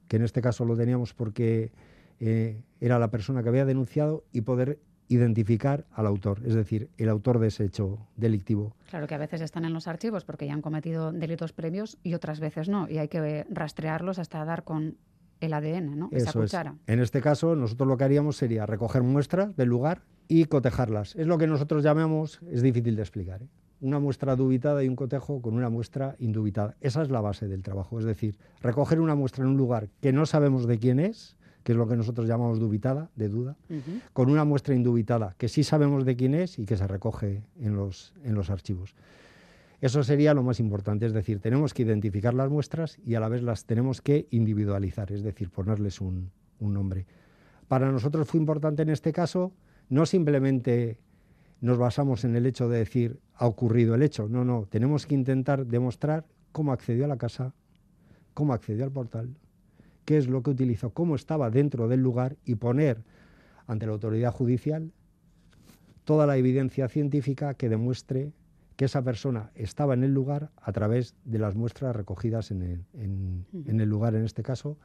que 0.07 0.17
en 0.17 0.23
este 0.23 0.41
caso 0.41 0.65
lo 0.65 0.75
teníamos 0.75 1.13
porque 1.13 1.71
eh, 2.19 2.61
era 2.79 2.99
la 2.99 3.09
persona 3.09 3.41
que 3.41 3.49
había 3.49 3.65
denunciado, 3.65 4.23
y 4.31 4.41
poder 4.41 4.79
identificar 5.07 5.85
al 5.91 6.07
autor, 6.07 6.41
es 6.45 6.53
decir, 6.53 6.89
el 6.97 7.09
autor 7.09 7.39
de 7.39 7.47
ese 7.47 7.65
hecho 7.65 8.07
delictivo. 8.15 8.75
Claro 8.89 9.07
que 9.07 9.15
a 9.15 9.17
veces 9.17 9.41
están 9.41 9.65
en 9.65 9.73
los 9.73 9.87
archivos 9.87 10.23
porque 10.23 10.47
ya 10.47 10.53
han 10.53 10.61
cometido 10.61 11.11
delitos 11.11 11.51
previos 11.51 11.97
y 12.01 12.13
otras 12.13 12.39
veces 12.39 12.69
no, 12.69 12.89
y 12.89 12.97
hay 12.97 13.09
que 13.09 13.45
rastrearlos 13.49 14.19
hasta 14.19 14.45
dar 14.45 14.63
con 14.63 14.97
el 15.41 15.53
ADN, 15.53 15.97
¿no? 15.97 16.09
Esa 16.11 16.31
cuchara. 16.31 16.75
En 16.87 16.99
este 16.99 17.19
caso, 17.19 17.55
nosotros 17.55 17.89
lo 17.89 17.97
que 17.97 18.03
haríamos 18.03 18.37
sería 18.37 18.65
recoger 18.65 19.03
muestras 19.03 19.55
del 19.57 19.67
lugar 19.67 20.03
y 20.27 20.45
cotejarlas. 20.45 21.15
Es 21.15 21.27
lo 21.27 21.37
que 21.37 21.47
nosotros 21.47 21.83
llamamos, 21.83 22.39
es 22.49 22.61
difícil 22.61 22.95
de 22.95 23.01
explicar, 23.01 23.41
¿eh? 23.41 23.47
Una 23.81 23.99
muestra 23.99 24.35
dubitada 24.35 24.83
y 24.83 24.87
un 24.87 24.95
cotejo 24.95 25.41
con 25.41 25.55
una 25.55 25.69
muestra 25.69 26.15
indubitada. 26.19 26.75
Esa 26.81 27.01
es 27.01 27.09
la 27.09 27.19
base 27.19 27.47
del 27.47 27.63
trabajo, 27.63 27.99
es 27.99 28.05
decir, 28.05 28.37
recoger 28.61 29.01
una 29.01 29.15
muestra 29.15 29.43
en 29.43 29.49
un 29.49 29.57
lugar 29.57 29.89
que 29.99 30.13
no 30.13 30.25
sabemos 30.25 30.67
de 30.67 30.77
quién 30.77 30.99
es, 30.99 31.35
que 31.63 31.73
es 31.73 31.77
lo 31.77 31.87
que 31.87 31.95
nosotros 31.95 32.27
llamamos 32.27 32.59
dubitada, 32.59 33.09
de 33.15 33.27
duda, 33.27 33.57
con 34.13 34.29
una 34.29 34.45
muestra 34.45 34.75
indubitada 34.75 35.35
que 35.37 35.49
sí 35.49 35.63
sabemos 35.63 36.05
de 36.05 36.15
quién 36.15 36.35
es 36.35 36.57
y 36.59 36.65
que 36.65 36.77
se 36.77 36.87
recoge 36.87 37.43
en 37.59 37.75
los, 37.75 38.13
en 38.23 38.35
los 38.35 38.49
archivos. 38.49 38.95
Eso 39.81 40.03
sería 40.03 40.35
lo 40.35 40.43
más 40.43 40.59
importante, 40.59 41.07
es 41.07 41.13
decir, 41.13 41.39
tenemos 41.39 41.73
que 41.73 41.81
identificar 41.81 42.35
las 42.35 42.51
muestras 42.51 42.99
y 43.03 43.15
a 43.15 43.19
la 43.19 43.29
vez 43.29 43.41
las 43.41 43.65
tenemos 43.65 44.01
que 44.01 44.27
individualizar, 44.29 45.11
es 45.11 45.23
decir, 45.23 45.49
ponerles 45.49 46.01
un, 46.01 46.31
un 46.59 46.73
nombre. 46.73 47.07
Para 47.67 47.91
nosotros 47.91 48.27
fue 48.27 48.39
importante 48.39 48.83
en 48.83 48.89
este 48.89 49.11
caso 49.11 49.53
no 49.89 50.05
simplemente 50.05 50.99
nos 51.61 51.77
basamos 51.77 52.25
en 52.25 52.35
el 52.35 52.45
hecho 52.45 52.67
de 52.67 52.79
decir 52.79 53.19
ha 53.35 53.47
ocurrido 53.47 53.95
el 53.95 54.03
hecho, 54.03 54.27
no, 54.27 54.43
no, 54.43 54.67
tenemos 54.69 55.05
que 55.05 55.15
intentar 55.15 55.65
demostrar 55.65 56.25
cómo 56.51 56.73
accedió 56.73 57.05
a 57.05 57.07
la 57.07 57.17
casa, 57.17 57.53
cómo 58.33 58.53
accedió 58.53 58.83
al 58.83 58.91
portal, 58.91 59.29
qué 60.05 60.17
es 60.17 60.27
lo 60.27 60.43
que 60.43 60.49
utilizó, 60.49 60.89
cómo 60.89 61.15
estaba 61.15 61.49
dentro 61.49 61.87
del 61.87 62.01
lugar 62.01 62.35
y 62.45 62.55
poner 62.55 63.03
ante 63.67 63.85
la 63.85 63.93
autoridad 63.93 64.31
judicial 64.31 64.91
toda 66.03 66.25
la 66.25 66.37
evidencia 66.37 66.87
científica 66.87 67.53
que 67.53 67.69
demuestre 67.69 68.33
que 68.75 68.85
esa 68.85 69.03
persona 69.03 69.51
estaba 69.53 69.93
en 69.93 70.03
el 70.03 70.13
lugar 70.13 70.49
a 70.57 70.71
través 70.71 71.15
de 71.25 71.37
las 71.37 71.55
muestras 71.55 71.95
recogidas 71.95 72.49
en 72.51 72.85
el, 73.53 73.89
lugar, 73.89 74.15
en 74.15 74.25
este 74.25 74.41
caso, 74.41 74.77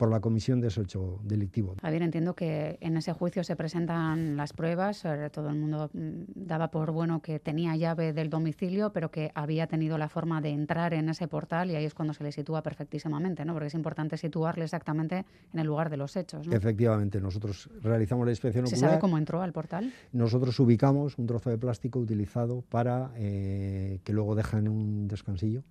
por 0.00 0.10
la 0.10 0.20
comisión 0.20 0.62
de 0.62 0.68
ese 0.68 0.80
hecho 0.80 1.20
delictivo. 1.24 1.76
Javier, 1.82 2.00
entiendo 2.00 2.34
que 2.34 2.78
en 2.80 2.96
ese 2.96 3.12
juicio 3.12 3.44
se 3.44 3.54
presentan 3.54 4.34
las 4.34 4.54
pruebas, 4.54 5.04
todo 5.30 5.50
el 5.50 5.56
mundo 5.56 5.90
mm, 5.92 6.22
daba 6.34 6.70
por 6.70 6.90
bueno 6.90 7.20
que 7.20 7.38
tenía 7.38 7.76
llave 7.76 8.14
del 8.14 8.30
domicilio, 8.30 8.94
pero 8.94 9.10
que 9.10 9.30
había 9.34 9.66
tenido 9.66 9.98
la 9.98 10.08
forma 10.08 10.40
de 10.40 10.48
entrar 10.48 10.94
en 10.94 11.10
ese 11.10 11.28
portal 11.28 11.70
y 11.70 11.76
ahí 11.76 11.84
es 11.84 11.92
cuando 11.92 12.14
se 12.14 12.24
le 12.24 12.32
sitúa 12.32 12.62
perfectísimamente, 12.62 13.44
¿no? 13.44 13.52
porque 13.52 13.66
es 13.66 13.74
importante 13.74 14.16
situarle 14.16 14.64
exactamente 14.64 15.26
en 15.52 15.60
el 15.60 15.66
lugar 15.66 15.90
de 15.90 15.98
los 15.98 16.16
hechos. 16.16 16.46
Efectivamente, 16.50 17.20
nosotros 17.20 17.68
realizamos 17.82 18.24
la 18.24 18.32
inspección 18.32 18.66
¿Se 18.68 18.76
sabe 18.76 18.98
cómo 19.00 19.18
entró 19.18 19.42
al 19.42 19.52
portal? 19.52 19.92
Nosotros 20.12 20.58
ubicamos 20.60 21.18
un 21.18 21.26
trozo 21.26 21.50
de 21.50 21.58
plástico 21.58 21.98
utilizado 21.98 22.62
para 22.70 23.10
eh, 23.16 24.00
que 24.02 24.14
luego 24.14 24.34
dejan 24.34 24.66
un 24.66 25.08
descansillo 25.08 25.62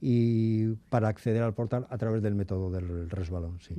y 0.00 0.68
para 0.88 1.08
acceder 1.08 1.42
al 1.42 1.54
portal 1.54 1.86
a 1.90 1.98
través 1.98 2.22
del 2.22 2.34
método 2.34 2.70
del 2.70 3.10
resbalón. 3.10 3.60
Sí. 3.60 3.74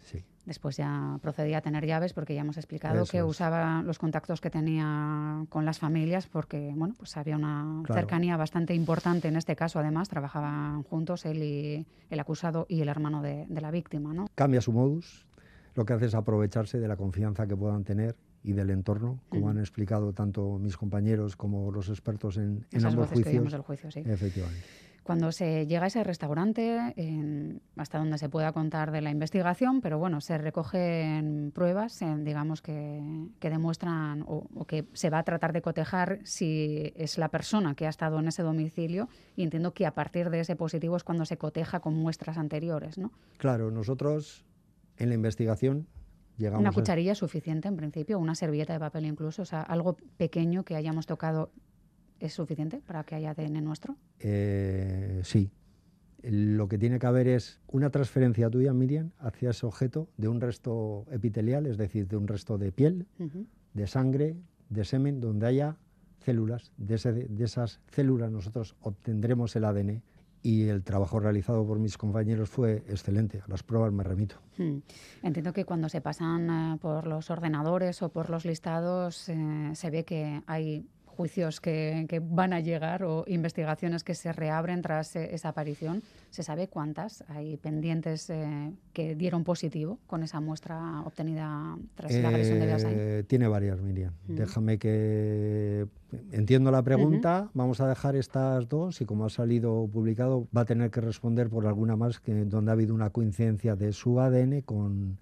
sí. 0.00 0.24
Después 0.46 0.78
ya 0.78 1.18
procedía 1.20 1.58
a 1.58 1.60
tener 1.60 1.84
llaves 1.84 2.14
porque 2.14 2.34
ya 2.34 2.40
hemos 2.40 2.56
explicado 2.56 3.04
que 3.04 3.22
usaba 3.22 3.82
los 3.82 3.98
contactos 3.98 4.40
que 4.40 4.48
tenía 4.48 5.44
con 5.50 5.66
las 5.66 5.78
familias 5.78 6.26
porque 6.26 6.72
bueno 6.74 6.94
pues 6.96 7.18
había 7.18 7.36
una 7.36 7.82
cercanía 7.86 8.36
bastante 8.38 8.74
importante 8.74 9.28
en 9.28 9.36
este 9.36 9.54
caso. 9.56 9.78
Además 9.78 10.08
trabajaban 10.08 10.84
juntos 10.84 11.26
él 11.26 11.42
y 11.42 11.86
el 12.08 12.20
acusado 12.20 12.64
y 12.68 12.80
el 12.80 12.88
hermano 12.88 13.20
de, 13.20 13.46
la 13.50 13.70
víctima. 13.70 14.14
¿no? 14.14 14.28
Cambia 14.34 14.62
su 14.62 14.72
modus. 14.72 15.26
Lo 15.74 15.84
que 15.84 15.92
hace 15.92 16.06
es 16.06 16.14
aprovecharse 16.14 16.80
de 16.80 16.88
la 16.88 16.96
confianza 16.96 17.46
que 17.46 17.54
puedan 17.54 17.84
tener 17.84 18.16
y 18.42 18.52
del 18.52 18.70
entorno, 18.70 19.20
como 19.28 19.50
han 19.50 19.58
explicado 19.58 20.12
tanto 20.12 20.58
mis 20.58 20.76
compañeros 20.76 21.36
como 21.36 21.70
los 21.70 21.88
expertos 21.88 22.38
en, 22.38 22.66
en 22.70 22.86
ambos 22.86 23.10
juicios. 23.10 23.54
juicio, 23.66 23.90
sí. 23.90 24.02
Efectivamente. 24.06 24.64
Cuando 25.08 25.32
se 25.32 25.66
llega 25.66 25.84
a 25.84 25.86
ese 25.86 26.04
restaurante, 26.04 26.94
hasta 27.76 27.96
donde 27.96 28.18
se 28.18 28.28
pueda 28.28 28.52
contar 28.52 28.90
de 28.90 29.00
la 29.00 29.10
investigación, 29.10 29.80
pero 29.80 29.98
bueno, 29.98 30.20
se 30.20 30.36
recogen 30.36 31.50
pruebas, 31.54 32.04
digamos, 32.18 32.60
que, 32.60 33.00
demuestran 33.40 34.22
o, 34.26 34.66
que 34.66 34.84
se 34.92 35.08
va 35.08 35.20
a 35.20 35.22
tratar 35.22 35.54
de 35.54 35.62
cotejar 35.62 36.18
si 36.24 36.92
es 36.94 37.16
la 37.16 37.30
persona 37.30 37.74
que 37.74 37.86
ha 37.86 37.88
estado 37.88 38.18
en 38.18 38.28
ese 38.28 38.42
domicilio 38.42 39.08
y 39.34 39.44
entiendo 39.44 39.72
que 39.72 39.86
a 39.86 39.94
partir 39.94 40.28
de 40.28 40.40
ese 40.40 40.56
positivo 40.56 40.94
es 40.94 41.04
cuando 41.04 41.24
se 41.24 41.38
coteja 41.38 41.80
con 41.80 41.94
muestras 41.94 42.36
anteriores, 42.36 42.98
¿no? 42.98 43.10
Claro, 43.38 43.70
nosotros 43.70 44.44
en 44.98 45.08
la 45.08 45.14
investigación 45.14 45.86
llegamos 46.36 46.60
Una 46.60 46.72
cucharilla 46.72 47.14
suficiente 47.14 47.66
en 47.66 47.78
principio, 47.78 48.18
una 48.18 48.34
servilleta 48.34 48.74
de 48.74 48.80
papel 48.80 49.06
incluso, 49.06 49.40
o 49.40 49.46
sea, 49.46 49.62
algo 49.62 49.96
pequeño 50.18 50.64
que 50.64 50.76
hayamos 50.76 51.06
tocado 51.06 51.50
¿Es 52.20 52.32
suficiente 52.32 52.80
para 52.86 53.04
que 53.04 53.14
haya 53.14 53.30
ADN 53.30 53.62
nuestro? 53.62 53.96
Eh, 54.20 55.20
sí. 55.24 55.50
Lo 56.22 56.68
que 56.68 56.78
tiene 56.78 56.98
que 56.98 57.06
haber 57.06 57.28
es 57.28 57.60
una 57.68 57.90
transferencia 57.90 58.50
tuya, 58.50 58.72
Miriam, 58.72 59.12
hacia 59.18 59.50
ese 59.50 59.66
objeto 59.66 60.08
de 60.16 60.26
un 60.26 60.40
resto 60.40 61.06
epitelial, 61.12 61.66
es 61.66 61.76
decir, 61.76 62.08
de 62.08 62.16
un 62.16 62.26
resto 62.26 62.58
de 62.58 62.72
piel, 62.72 63.06
de 63.72 63.86
sangre, 63.86 64.36
de 64.68 64.84
semen, 64.84 65.20
donde 65.20 65.46
haya 65.46 65.76
células. 66.18 66.72
De, 66.76 66.96
esas 67.38 67.80
células 67.92 68.32
nosotros 68.32 68.74
obtendremos 68.80 69.54
el 69.54 69.64
ADN 69.64 70.02
y 70.42 70.68
el 70.68 70.82
trabajo 70.82 71.20
realizado 71.20 71.66
por 71.66 71.78
mis 71.78 71.96
compañeros 71.96 72.48
fue 72.48 72.84
excelente. 72.88 73.40
A 73.40 73.48
las 73.48 73.62
pruebas 73.62 73.92
me 73.92 74.02
remito. 74.02 74.36
Hmm. 74.56 74.78
Entiendo 75.22 75.52
que 75.52 75.64
cuando 75.64 75.88
se 75.88 76.00
pasan 76.00 76.50
eh, 76.50 76.78
por 76.80 77.06
los 77.06 77.30
ordenadores 77.30 78.02
o 78.02 78.08
por 78.08 78.28
los 78.28 78.44
listados 78.44 79.28
eh, 79.28 79.70
se 79.74 79.90
ve 79.90 80.04
que 80.04 80.42
hay 80.46 80.84
juicios 81.18 81.60
que, 81.60 82.22
van 82.22 82.52
a 82.52 82.60
llegar 82.60 83.02
o 83.02 83.24
investigaciones 83.26 84.04
que 84.04 84.14
se 84.14 84.32
reabren 84.32 84.82
tras 84.82 85.16
eh, 85.16 85.34
esa 85.34 85.48
aparición. 85.48 86.04
¿Se 86.30 86.44
sabe 86.44 86.68
cuántas 86.68 87.24
hay 87.26 87.56
pendientes 87.56 88.30
eh, 88.30 88.72
que 88.92 89.16
dieron 89.16 89.42
positivo 89.42 89.98
con 90.06 90.22
esa 90.22 90.40
muestra 90.40 91.02
obtenida 91.04 91.76
tras 91.96 92.12
la 92.12 92.28
agresión 92.28 92.60
de 92.60 92.66
Beasain? 92.66 92.94
Eh, 92.96 93.24
tiene 93.26 93.48
varias, 93.48 93.80
Miriam. 93.80 94.12
Déjame 94.28 94.78
que... 94.78 95.88
Entiendo 96.30 96.70
la 96.70 96.82
pregunta, 96.82 97.50
vamos 97.52 97.80
a 97.80 97.88
dejar 97.88 98.14
estas 98.14 98.68
dos 98.68 99.00
y 99.00 99.04
como 99.04 99.26
ha 99.26 99.30
salido 99.30 99.88
publicado 99.92 100.46
va 100.56 100.62
a 100.62 100.64
tener 100.64 100.90
que 100.90 101.00
responder 101.02 101.50
por 101.50 101.66
alguna 101.66 101.96
más 101.96 102.20
que, 102.20 102.32
donde 102.44 102.70
ha 102.70 102.74
habido 102.74 102.94
una 102.94 103.10
coincidencia 103.10 103.76
de 103.76 103.92
su 103.92 104.18
ADN 104.20 104.62
con 104.62 105.18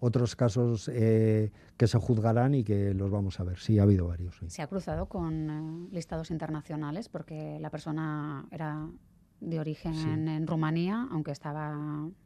otros 0.00 0.36
casos 0.36 0.90
eh, 0.92 1.50
que 1.76 1.86
se 1.86 1.98
juzgarán 1.98 2.54
y 2.54 2.64
que 2.64 2.94
los 2.94 3.10
vamos 3.10 3.40
a 3.40 3.44
ver. 3.44 3.58
Sí, 3.58 3.78
ha 3.78 3.82
habido 3.82 4.08
varios. 4.08 4.40
¿Se 4.46 4.62
ha 4.62 4.66
cruzado 4.66 5.06
con 5.06 5.50
eh, 5.50 5.88
listados 5.92 6.30
internacionales 6.30 7.08
porque 7.08 7.58
la 7.60 7.70
persona 7.70 8.46
era 8.50 8.88
de 9.40 9.60
origen 9.60 10.28
en 10.28 10.46
Rumanía, 10.46 11.06
aunque 11.12 11.30
estaba 11.30 11.76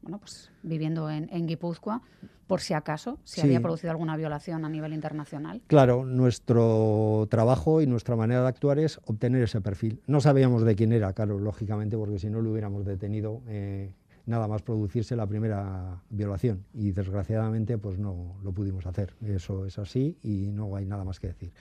bueno, 0.00 0.18
pues, 0.18 0.50
viviendo 0.62 1.10
en, 1.10 1.28
en 1.30 1.46
Guipúzcoa, 1.46 2.00
por 2.46 2.60
si 2.60 2.74
acaso, 2.74 3.18
si 3.24 3.40
había 3.40 3.60
producido 3.60 3.90
alguna 3.90 4.16
violación 4.16 4.64
a 4.64 4.68
nivel 4.68 4.92
internacional. 4.92 5.62
Claro, 5.68 6.04
nuestro 6.04 7.26
trabajo 7.30 7.80
y 7.80 7.86
nuestra 7.86 8.16
manera 8.16 8.42
de 8.42 8.48
actuar 8.48 8.78
es 8.78 9.00
obtener 9.06 9.42
ese 9.42 9.60
perfil. 9.60 10.02
No 10.06 10.20
sabíamos 10.20 10.62
de 10.62 10.74
quién 10.74 10.92
era, 10.92 11.12
claro, 11.12 11.38
lógicamente, 11.38 11.96
porque 11.96 12.18
si 12.18 12.28
no 12.28 12.42
lo 12.42 12.50
hubiéramos 12.50 12.84
detenido 12.84 13.40
eh, 13.46 13.94
nada 14.26 14.46
más 14.46 14.62
producirse 14.62 15.16
la 15.16 15.26
primera 15.26 16.02
violación 16.10 16.64
y 16.74 16.92
desgraciadamente 16.92 17.78
pues 17.78 17.98
no 17.98 18.36
lo 18.42 18.52
pudimos 18.52 18.86
hacer. 18.86 19.14
Eso 19.24 19.66
es 19.66 19.78
así 19.78 20.16
y 20.22 20.50
no 20.52 20.76
hay 20.76 20.86
nada 20.86 21.04
más 21.04 21.18
que 21.18 21.28
decir. 21.28 21.52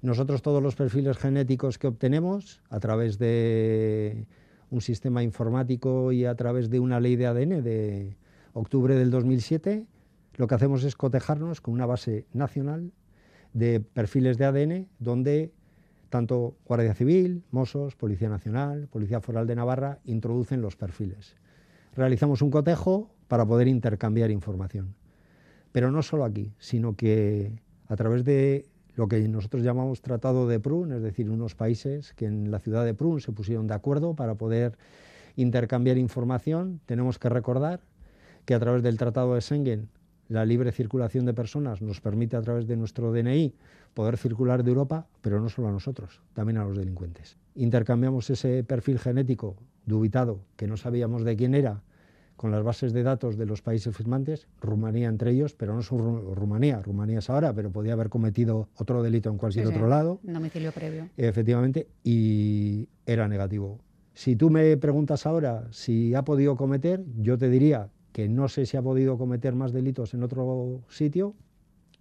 Nosotros 0.00 0.42
todos 0.42 0.62
los 0.62 0.76
perfiles 0.76 1.16
genéticos 1.18 1.78
que 1.78 1.86
obtenemos 1.86 2.62
a 2.70 2.80
través 2.80 3.18
de 3.18 4.26
un 4.70 4.80
sistema 4.80 5.22
informático 5.22 6.12
y 6.12 6.24
a 6.24 6.34
través 6.34 6.70
de 6.70 6.80
una 6.80 7.00
ley 7.00 7.16
de 7.16 7.26
ADN 7.26 7.62
de 7.62 8.16
octubre 8.52 8.94
del 8.94 9.10
2007, 9.10 9.86
lo 10.36 10.46
que 10.46 10.54
hacemos 10.54 10.84
es 10.84 10.94
cotejarnos 10.94 11.60
con 11.60 11.74
una 11.74 11.86
base 11.86 12.26
nacional 12.32 12.92
de 13.54 13.80
perfiles 13.80 14.36
de 14.36 14.44
ADN 14.44 14.88
donde 14.98 15.52
tanto 16.10 16.56
Guardia 16.64 16.94
Civil, 16.94 17.42
Mossos, 17.50 17.96
Policía 17.96 18.28
Nacional, 18.28 18.88
Policía 18.88 19.20
Foral 19.20 19.46
de 19.46 19.56
Navarra 19.56 19.98
introducen 20.04 20.62
los 20.62 20.76
perfiles 20.76 21.36
realizamos 21.98 22.42
un 22.42 22.50
cotejo 22.50 23.10
para 23.26 23.44
poder 23.44 23.66
intercambiar 23.66 24.30
información. 24.30 24.94
Pero 25.72 25.90
no 25.90 26.02
solo 26.02 26.24
aquí, 26.24 26.52
sino 26.58 26.94
que 26.94 27.60
a 27.88 27.96
través 27.96 28.24
de 28.24 28.66
lo 28.94 29.08
que 29.08 29.26
nosotros 29.28 29.62
llamamos 29.64 30.00
Tratado 30.00 30.46
de 30.46 30.60
Prun, 30.60 30.92
es 30.92 31.02
decir, 31.02 31.28
unos 31.28 31.56
países 31.56 32.14
que 32.14 32.26
en 32.26 32.50
la 32.50 32.60
ciudad 32.60 32.84
de 32.84 32.94
Prun 32.94 33.20
se 33.20 33.32
pusieron 33.32 33.66
de 33.66 33.74
acuerdo 33.74 34.14
para 34.14 34.36
poder 34.36 34.78
intercambiar 35.36 35.98
información, 35.98 36.80
tenemos 36.86 37.18
que 37.18 37.28
recordar 37.28 37.80
que 38.44 38.54
a 38.54 38.60
través 38.60 38.82
del 38.82 38.96
Tratado 38.96 39.34
de 39.34 39.40
Schengen 39.40 39.88
la 40.28 40.44
libre 40.44 40.72
circulación 40.72 41.26
de 41.26 41.34
personas 41.34 41.82
nos 41.82 42.00
permite 42.00 42.36
a 42.36 42.42
través 42.42 42.66
de 42.68 42.76
nuestro 42.76 43.12
DNI 43.12 43.54
poder 43.94 44.16
circular 44.18 44.62
de 44.62 44.70
Europa, 44.70 45.06
pero 45.20 45.40
no 45.40 45.48
solo 45.48 45.68
a 45.68 45.72
nosotros, 45.72 46.20
también 46.34 46.58
a 46.58 46.64
los 46.64 46.76
delincuentes. 46.76 47.36
Intercambiamos 47.54 48.30
ese 48.30 48.62
perfil 48.62 48.98
genético 48.98 49.56
dubitado, 49.86 50.40
que 50.56 50.66
no 50.66 50.76
sabíamos 50.76 51.24
de 51.24 51.36
quién 51.36 51.54
era, 51.54 51.82
con 52.38 52.52
las 52.52 52.62
bases 52.62 52.92
de 52.92 53.02
datos 53.02 53.36
de 53.36 53.46
los 53.46 53.62
países 53.62 53.94
firmantes, 53.94 54.46
Rumanía 54.60 55.08
entre 55.08 55.32
ellos, 55.32 55.54
pero 55.54 55.74
no 55.74 55.80
es 55.80 55.88
Rumanía, 55.90 56.80
Rumanía 56.80 57.18
es 57.18 57.28
ahora, 57.28 57.52
pero 57.52 57.72
podía 57.72 57.94
haber 57.94 58.08
cometido 58.08 58.68
otro 58.76 59.02
delito 59.02 59.28
en 59.28 59.38
cualquier 59.38 59.66
otro 59.66 59.88
lado. 59.88 60.20
Domicilio 60.22 60.70
previo. 60.70 61.08
Efectivamente, 61.16 61.88
y 62.04 62.88
era 63.06 63.26
negativo. 63.26 63.80
Si 64.14 64.36
tú 64.36 64.50
me 64.50 64.76
preguntas 64.76 65.26
ahora 65.26 65.66
si 65.72 66.14
ha 66.14 66.22
podido 66.22 66.56
cometer, 66.56 67.04
yo 67.16 67.36
te 67.36 67.50
diría 67.50 67.90
que 68.12 68.28
no 68.28 68.48
sé 68.48 68.66
si 68.66 68.76
ha 68.76 68.82
podido 68.82 69.18
cometer 69.18 69.56
más 69.56 69.72
delitos 69.72 70.14
en 70.14 70.22
otro 70.22 70.82
sitio. 70.88 71.34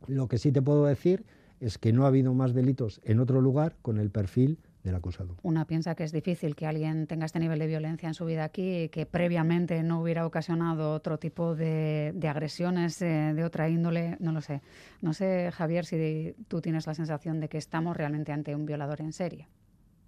Lo 0.06 0.28
que 0.28 0.38
sí 0.38 0.52
te 0.52 0.62
puedo 0.62 0.86
decir 0.86 1.26
es 1.60 1.80
que 1.80 1.92
no 1.94 2.04
ha 2.04 2.08
habido 2.10 2.36
más 2.36 2.54
delitos 2.54 3.02
en 3.04 3.20
otro 3.20 3.42
lugar 3.42 3.76
con 3.82 3.98
el 3.98 4.12
perfil 4.12 4.60
del 4.88 4.96
acusado. 4.96 5.36
Una 5.44 5.66
piensa 5.66 5.96
que 5.96 6.04
es 6.04 6.12
difícil 6.12 6.56
que 6.56 6.66
alguien 6.66 7.08
tenga 7.08 7.26
este 7.26 7.40
nivel 7.40 7.60
de 7.60 7.68
violencia 7.68 8.08
en 8.08 8.14
su 8.14 8.26
vida 8.26 8.44
aquí 8.44 8.84
y 8.84 8.90
que 8.90 9.06
previamente 9.06 9.84
no 9.84 10.02
hubiera 10.02 10.26
ocasionado 10.26 10.94
otro 10.94 11.20
tipo 11.20 11.56
de, 11.56 12.14
agresiones 12.28 13.02
eh, 13.02 13.34
de 13.36 13.44
otra 13.44 13.70
índole. 13.70 14.18
No 14.20 14.32
lo 14.32 14.42
sé. 14.42 14.62
No 15.02 15.14
sé, 15.14 15.52
Javier, 15.52 15.86
si 15.86 16.36
tú 16.48 16.62
tienes 16.62 16.88
la 16.88 16.94
sensación 16.94 17.40
de 17.40 17.50
que 17.50 17.58
estamos 17.58 17.96
realmente 17.96 18.32
ante 18.32 18.56
un 18.56 18.66
violador 18.66 19.02
en 19.02 19.14
serie. 19.14 19.48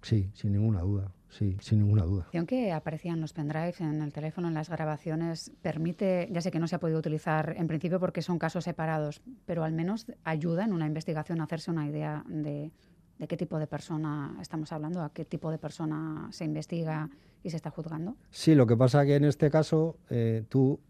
Sí, 0.02 0.30
sin 0.34 0.52
ninguna 0.52 0.80
duda. 0.80 1.12
Sí, 1.28 1.56
sin 1.60 1.78
ninguna 1.78 2.02
duda. 2.02 2.26
Y 2.32 2.38
aunque 2.38 2.72
aparecían 2.72 3.20
los 3.20 3.32
pendrives 3.32 3.80
en 3.80 4.02
el 4.02 4.12
teléfono, 4.12 4.48
en 4.48 4.54
las 4.54 4.68
grabaciones, 4.68 5.52
permite, 5.62 6.28
ya 6.32 6.40
sé 6.40 6.50
que 6.50 6.58
no 6.58 6.66
se 6.66 6.76
ha 6.76 6.80
podido 6.80 6.98
utilizar 6.98 7.54
en 7.56 7.68
principio 7.68 8.00
porque 8.00 8.20
son 8.20 8.38
casos 8.38 8.64
separados, 8.64 9.22
pero 9.46 9.62
al 9.62 9.72
menos 9.72 10.06
ayuda 10.24 10.64
en 10.64 10.72
una 10.72 10.86
investigación 10.86 11.40
a 11.40 11.44
hacerse 11.44 11.70
una 11.70 11.86
idea 11.86 12.24
de, 12.26 12.72
de 13.20 13.28
qué 13.28 13.36
tipo 13.36 13.58
de 13.58 13.66
persona 13.66 14.34
estamos 14.40 14.72
hablando, 14.72 15.02
a 15.02 15.12
qué 15.12 15.26
tipo 15.26 15.50
de 15.50 15.58
persona 15.58 16.28
se 16.32 16.46
investiga 16.46 17.10
y 17.44 17.50
se 17.50 17.56
está 17.56 17.70
juzgando? 17.70 18.16
Sí, 18.30 18.54
lo 18.54 18.66
que 18.66 18.76
pasa 18.78 19.04
que 19.04 19.16
en 19.16 19.24
este 19.24 19.50
caso 19.50 19.98
eh, 20.08 20.42
tú 20.48 20.80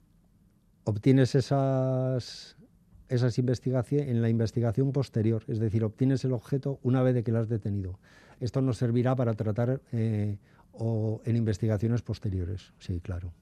obtienes 0.84 1.34
esas, 1.34 2.56
esas 3.08 3.36
investigaciones 3.36 4.08
en 4.08 4.22
la 4.22 4.28
investigación 4.28 4.92
posterior, 4.92 5.42
es 5.48 5.58
decir, 5.58 5.82
obtienes 5.82 6.24
el 6.24 6.32
objeto 6.32 6.78
una 6.84 7.02
vez 7.02 7.14
de 7.14 7.24
que 7.24 7.32
lo 7.32 7.40
has 7.40 7.48
detenido. 7.48 7.98
Esto 8.38 8.62
nos 8.62 8.78
servirá 8.78 9.16
para 9.16 9.34
tratar 9.34 9.80
eh, 9.90 10.38
o 10.72 11.20
en 11.24 11.34
investigaciones 11.34 12.00
posteriores, 12.02 12.72
sí, 12.78 13.00
claro. 13.00 13.32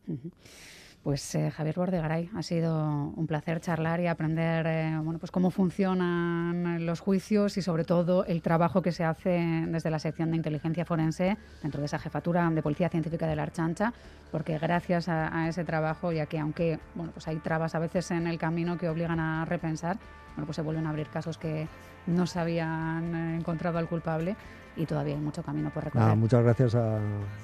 Pues 1.03 1.35
eh, 1.37 1.51
Javier 1.51 1.77
Bordegaray, 1.77 2.29
ha 2.35 2.43
sido 2.43 3.13
un 3.17 3.27
placer 3.27 3.61
charlar 3.61 4.01
y 4.01 4.09
aprender 4.09 4.67
eh, 4.67 4.99
bueno, 5.01 5.19
pues 5.21 5.31
cómo 5.31 5.51
funcionan 5.51 6.85
los 6.85 7.01
juicios 7.01 7.57
y 7.57 7.63
sobre 7.63 7.85
todo 7.85 8.25
el 8.25 8.43
trabajo 8.43 8.83
que 8.83 8.91
se 8.91 9.05
hace 9.05 9.65
desde 9.69 9.91
la 9.91 10.01
sección 10.01 10.31
de 10.31 10.37
inteligencia 10.37 10.85
forense 10.85 11.37
dentro 11.63 11.81
de 11.81 11.87
esa 11.87 11.99
jefatura 12.01 12.51
de 12.51 12.63
Policía 12.63 12.89
Científica 12.89 13.27
de 13.29 13.37
la 13.37 13.45
Archancha, 13.45 13.95
porque 14.33 14.59
gracias 14.59 15.09
a, 15.09 15.49
ese 15.49 15.65
trabajo, 15.65 16.11
ya 16.13 16.27
que 16.27 16.41
aunque 16.41 16.81
bueno, 16.95 17.13
pues 17.13 17.29
hay 17.29 17.37
trabas 17.37 17.77
a 17.77 17.79
veces 17.79 18.11
en 18.11 18.27
el 18.27 18.37
camino 18.37 18.77
que 18.77 18.89
obligan 18.89 19.21
a 19.21 19.45
repensar, 19.45 19.99
bueno, 20.35 20.47
pues 20.47 20.57
se 20.57 20.63
vuelven 20.63 20.87
a 20.87 20.91
abrir 20.91 21.09
casos 21.09 21.39
que 21.39 21.69
no 22.07 22.27
se 22.27 22.41
habían 22.41 23.15
eh, 23.15 23.37
encontrado 23.37 23.79
al 23.79 23.89
culpable 23.89 24.37
y 24.79 24.87
todavía 24.87 25.15
hay 25.15 25.21
mucho 25.21 25.43
camino 25.43 25.71
por 25.71 25.85
recorrer. 25.85 26.17
muchas 26.17 26.43
gracias 26.43 26.75
a, 26.75 26.99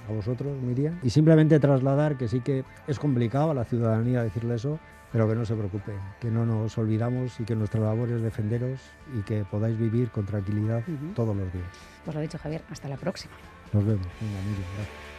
vosotros, 0.08 0.56
Miriam. 0.62 0.98
Y 1.02 1.10
simplemente 1.10 1.58
trasladar 1.58 2.16
que 2.16 2.28
sí 2.28 2.40
que 2.40 2.64
es 2.86 2.98
complicado 2.98 3.50
a 3.50 3.54
la 3.54 3.64
ciudadanía 3.64 4.22
decirle 4.22 4.54
eso, 4.54 4.78
pero 5.12 5.28
que 5.28 5.34
no 5.34 5.44
se 5.44 5.54
preocupe, 5.54 5.92
que 6.20 6.30
no 6.30 6.46
nos 6.46 6.78
olvidamos 6.78 7.38
y 7.40 7.44
que 7.44 7.56
nuestra 7.56 7.80
labor 7.80 8.10
es 8.10 8.22
defenderos 8.22 8.80
y 9.18 9.22
que 9.22 9.44
podáis 9.44 9.76
vivir 9.76 10.10
con 10.10 10.24
tranquilidad 10.24 10.82
todos 11.14 11.36
los 11.36 11.52
días. 11.52 11.66
Pues 12.04 12.14
lo 12.14 12.20
dicho, 12.20 12.38
Javier, 12.38 12.62
hasta 12.70 12.88
la 12.88 12.96
próxima. 12.96 13.34
Nos 13.72 13.84
vemos. 13.84 14.06
Miriam, 14.20 14.70
gracias. 14.76 15.13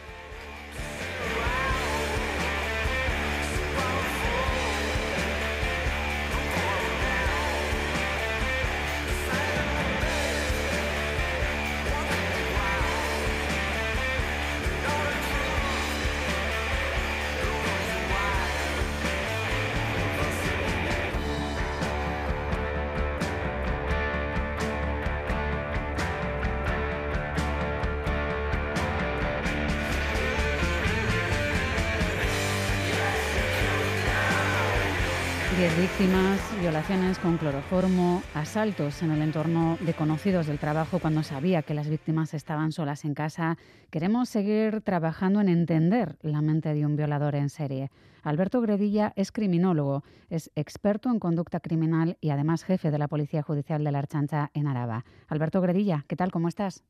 Con 37.20 37.36
cloroformo, 37.36 38.22
asaltos 38.32 39.02
en 39.02 39.10
el 39.10 39.20
entorno 39.20 39.76
de 39.80 39.92
conocidos 39.92 40.46
del 40.46 40.60
trabajo 40.60 41.00
cuando 41.00 41.24
sabía 41.24 41.62
que 41.62 41.74
las 41.74 41.88
víctimas 41.88 42.32
estaban 42.32 42.70
solas 42.70 43.04
en 43.04 43.12
casa. 43.12 43.58
Queremos 43.90 44.28
seguir 44.28 44.82
trabajando 44.82 45.40
en 45.40 45.48
entender 45.48 46.16
la 46.22 46.42
mente 46.42 46.74
de 46.74 46.86
un 46.86 46.94
violador 46.94 47.34
en 47.34 47.50
serie. 47.50 47.90
Alberto 48.22 48.60
Gredilla 48.60 49.12
es 49.16 49.32
criminólogo, 49.32 50.04
es 50.30 50.52
experto 50.54 51.10
en 51.10 51.18
conducta 51.18 51.58
criminal 51.58 52.18
y 52.20 52.30
además 52.30 52.62
jefe 52.62 52.92
de 52.92 52.98
la 52.98 53.08
Policía 53.08 53.42
Judicial 53.42 53.82
de 53.82 53.90
la 53.90 53.98
Archancha 53.98 54.52
en 54.54 54.68
Araba. 54.68 55.04
Alberto 55.26 55.60
Gredilla, 55.60 56.04
¿qué 56.06 56.14
tal? 56.14 56.30
¿Cómo 56.30 56.46
estás? 56.46 56.84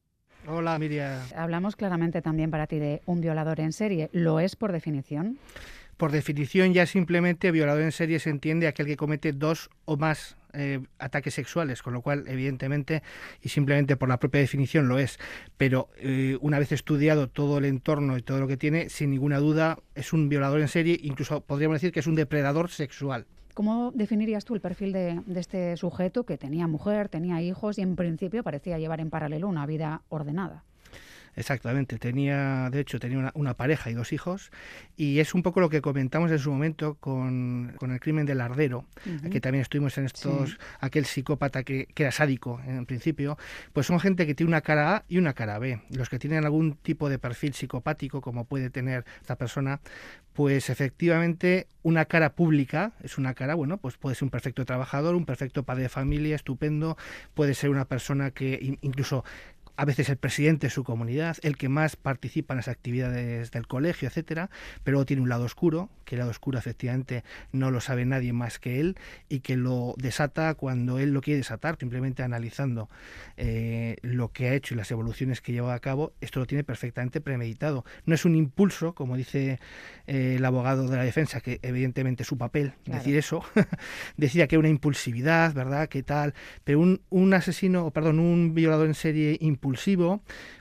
Hola, 0.46 0.78
Miriam. 0.78 1.22
Hablamos 1.34 1.74
claramente 1.74 2.20
también 2.20 2.50
para 2.50 2.66
ti 2.66 2.78
de 2.78 3.00
un 3.06 3.22
violador 3.22 3.60
en 3.60 3.72
serie. 3.72 4.10
¿Lo 4.12 4.40
es 4.40 4.56
por 4.56 4.72
definición? 4.72 5.38
Por 5.96 6.12
definición, 6.12 6.74
ya 6.74 6.84
simplemente 6.84 7.50
violador 7.50 7.82
en 7.82 7.92
serie 7.92 8.18
se 8.18 8.28
entiende 8.28 8.66
aquel 8.66 8.86
que 8.86 8.96
comete 8.96 9.32
dos 9.32 9.70
o 9.86 9.96
más 9.96 10.36
eh, 10.52 10.80
ataques 10.98 11.34
sexuales, 11.34 11.82
con 11.82 11.94
lo 11.94 12.02
cual, 12.02 12.24
evidentemente, 12.28 13.02
y 13.42 13.48
simplemente 13.48 13.96
por 13.96 14.08
la 14.08 14.18
propia 14.18 14.40
definición 14.40 14.88
lo 14.88 14.98
es. 14.98 15.18
Pero 15.56 15.88
eh, 15.96 16.36
una 16.40 16.58
vez 16.58 16.72
estudiado 16.72 17.28
todo 17.28 17.58
el 17.58 17.64
entorno 17.64 18.18
y 18.18 18.22
todo 18.22 18.40
lo 18.40 18.48
que 18.48 18.58
tiene, 18.58 18.90
sin 18.90 19.10
ninguna 19.10 19.38
duda 19.38 19.78
es 19.94 20.12
un 20.12 20.28
violador 20.28 20.60
en 20.60 20.68
serie, 20.68 20.98
incluso 21.02 21.40
podríamos 21.40 21.76
decir 21.76 21.92
que 21.92 22.00
es 22.00 22.06
un 22.06 22.14
depredador 22.14 22.70
sexual. 22.70 23.26
¿Cómo 23.54 23.90
definirías 23.94 24.44
tú 24.44 24.54
el 24.54 24.60
perfil 24.60 24.92
de, 24.92 25.22
de, 25.24 25.40
este 25.40 25.78
sujeto 25.78 26.24
que 26.24 26.36
tenía 26.36 26.66
mujer, 26.66 27.08
tenía 27.08 27.40
hijos 27.40 27.78
y 27.78 27.82
en 27.82 27.96
principio 27.96 28.42
parecía 28.42 28.78
llevar 28.78 29.00
en 29.00 29.08
paralelo 29.08 29.48
una 29.48 29.64
vida 29.64 30.02
ordenada? 30.10 30.62
Exactamente, 31.36 31.98
tenía, 31.98 32.70
de 32.70 32.80
hecho, 32.80 32.98
tenía 32.98 33.30
una, 33.34 33.54
pareja 33.54 33.90
y 33.90 33.94
dos 33.94 34.14
hijos, 34.14 34.50
y 34.96 35.20
es 35.20 35.34
un 35.34 35.42
poco 35.42 35.60
lo 35.60 35.68
que 35.68 35.82
comentamos 35.82 36.30
en 36.30 36.38
su 36.38 36.50
momento 36.50 36.94
con, 36.94 37.76
el 37.80 38.00
crimen 38.00 38.24
del 38.24 38.40
ardero, 38.40 38.86
que 39.30 39.40
también 39.40 39.60
estuvimos 39.60 39.98
en 39.98 40.06
estos, 40.06 40.58
aquel 40.80 41.04
psicópata 41.04 41.62
que, 41.62 41.88
que, 41.94 42.04
era 42.04 42.12
sádico 42.12 42.60
en 42.66 42.86
principio, 42.86 43.36
pues 43.74 43.86
son 43.86 44.00
gente 44.00 44.26
que 44.26 44.34
tiene 44.34 44.48
una 44.48 44.62
cara 44.62 44.96
A 44.96 45.04
y 45.08 45.18
una 45.18 45.34
cara 45.34 45.58
B. 45.58 45.82
Los 45.90 46.08
que 46.08 46.18
tienen 46.18 46.44
algún 46.44 46.74
tipo 46.76 47.10
de 47.10 47.18
perfil 47.18 47.52
psicopático, 47.52 48.22
como 48.22 48.46
puede 48.46 48.70
tener 48.70 49.04
esta 49.20 49.36
persona, 49.36 49.80
pues 50.36 50.68
efectivamente 50.68 51.66
una 51.82 52.04
cara 52.04 52.34
pública 52.34 52.92
es 53.02 53.16
una 53.16 53.32
cara, 53.32 53.54
bueno, 53.54 53.78
pues 53.78 53.96
puede 53.96 54.14
ser 54.14 54.24
un 54.24 54.30
perfecto 54.30 54.66
trabajador, 54.66 55.14
un 55.14 55.24
perfecto 55.24 55.62
padre 55.62 55.84
de 55.84 55.88
familia, 55.88 56.36
estupendo, 56.36 56.98
puede 57.32 57.54
ser 57.54 57.70
una 57.70 57.86
persona 57.86 58.30
que 58.32 58.76
incluso 58.82 59.24
a 59.76 59.84
veces 59.84 60.08
el 60.08 60.16
presidente 60.16 60.66
de 60.66 60.70
su 60.70 60.84
comunidad, 60.84 61.36
el 61.42 61.56
que 61.56 61.68
más 61.68 61.96
participa 61.96 62.54
en 62.54 62.56
las 62.58 62.68
actividades 62.68 63.50
del 63.50 63.66
colegio, 63.66 64.08
etcétera, 64.08 64.50
pero 64.84 65.04
tiene 65.04 65.22
un 65.22 65.28
lado 65.28 65.44
oscuro, 65.44 65.90
que 66.04 66.14
el 66.14 66.20
lado 66.20 66.30
oscuro 66.30 66.58
efectivamente 66.58 67.24
no 67.52 67.70
lo 67.70 67.80
sabe 67.80 68.06
nadie 68.06 68.32
más 68.32 68.58
que 68.58 68.80
él 68.80 68.96
y 69.28 69.40
que 69.40 69.56
lo 69.56 69.94
desata 69.98 70.54
cuando 70.54 70.98
él 70.98 71.12
lo 71.12 71.20
quiere 71.20 71.38
desatar, 71.38 71.76
simplemente 71.78 72.22
analizando 72.22 72.88
eh, 73.36 73.96
lo 74.02 74.32
que 74.32 74.48
ha 74.48 74.54
hecho 74.54 74.74
y 74.74 74.76
las 74.76 74.90
evoluciones 74.90 75.40
que 75.40 75.52
lleva 75.52 75.74
a 75.74 75.80
cabo, 75.80 76.12
esto 76.20 76.40
lo 76.40 76.46
tiene 76.46 76.64
perfectamente 76.64 77.20
premeditado. 77.20 77.84
No 78.06 78.14
es 78.14 78.24
un 78.24 78.34
impulso, 78.34 78.94
como 78.94 79.16
dice 79.16 79.58
eh, 80.06 80.36
el 80.36 80.44
abogado 80.44 80.88
de 80.88 80.96
la 80.96 81.02
defensa, 81.02 81.40
que 81.40 81.58
evidentemente 81.62 82.22
es 82.22 82.28
su 82.28 82.38
papel 82.38 82.72
decir 82.86 83.16
eso, 83.16 83.42
decía 84.16 84.46
que 84.46 84.56
una 84.58 84.68
impulsividad, 84.68 85.52
¿verdad? 85.52 85.88
¿Qué 85.88 86.02
tal? 86.02 86.34
Pero 86.64 86.80
un, 86.80 87.02
un 87.10 87.34
asesino, 87.34 87.90
perdón, 87.90 88.20
un 88.20 88.54
violador 88.54 88.86
en 88.86 88.94
serie 88.94 89.36
impulsivo, 89.40 89.65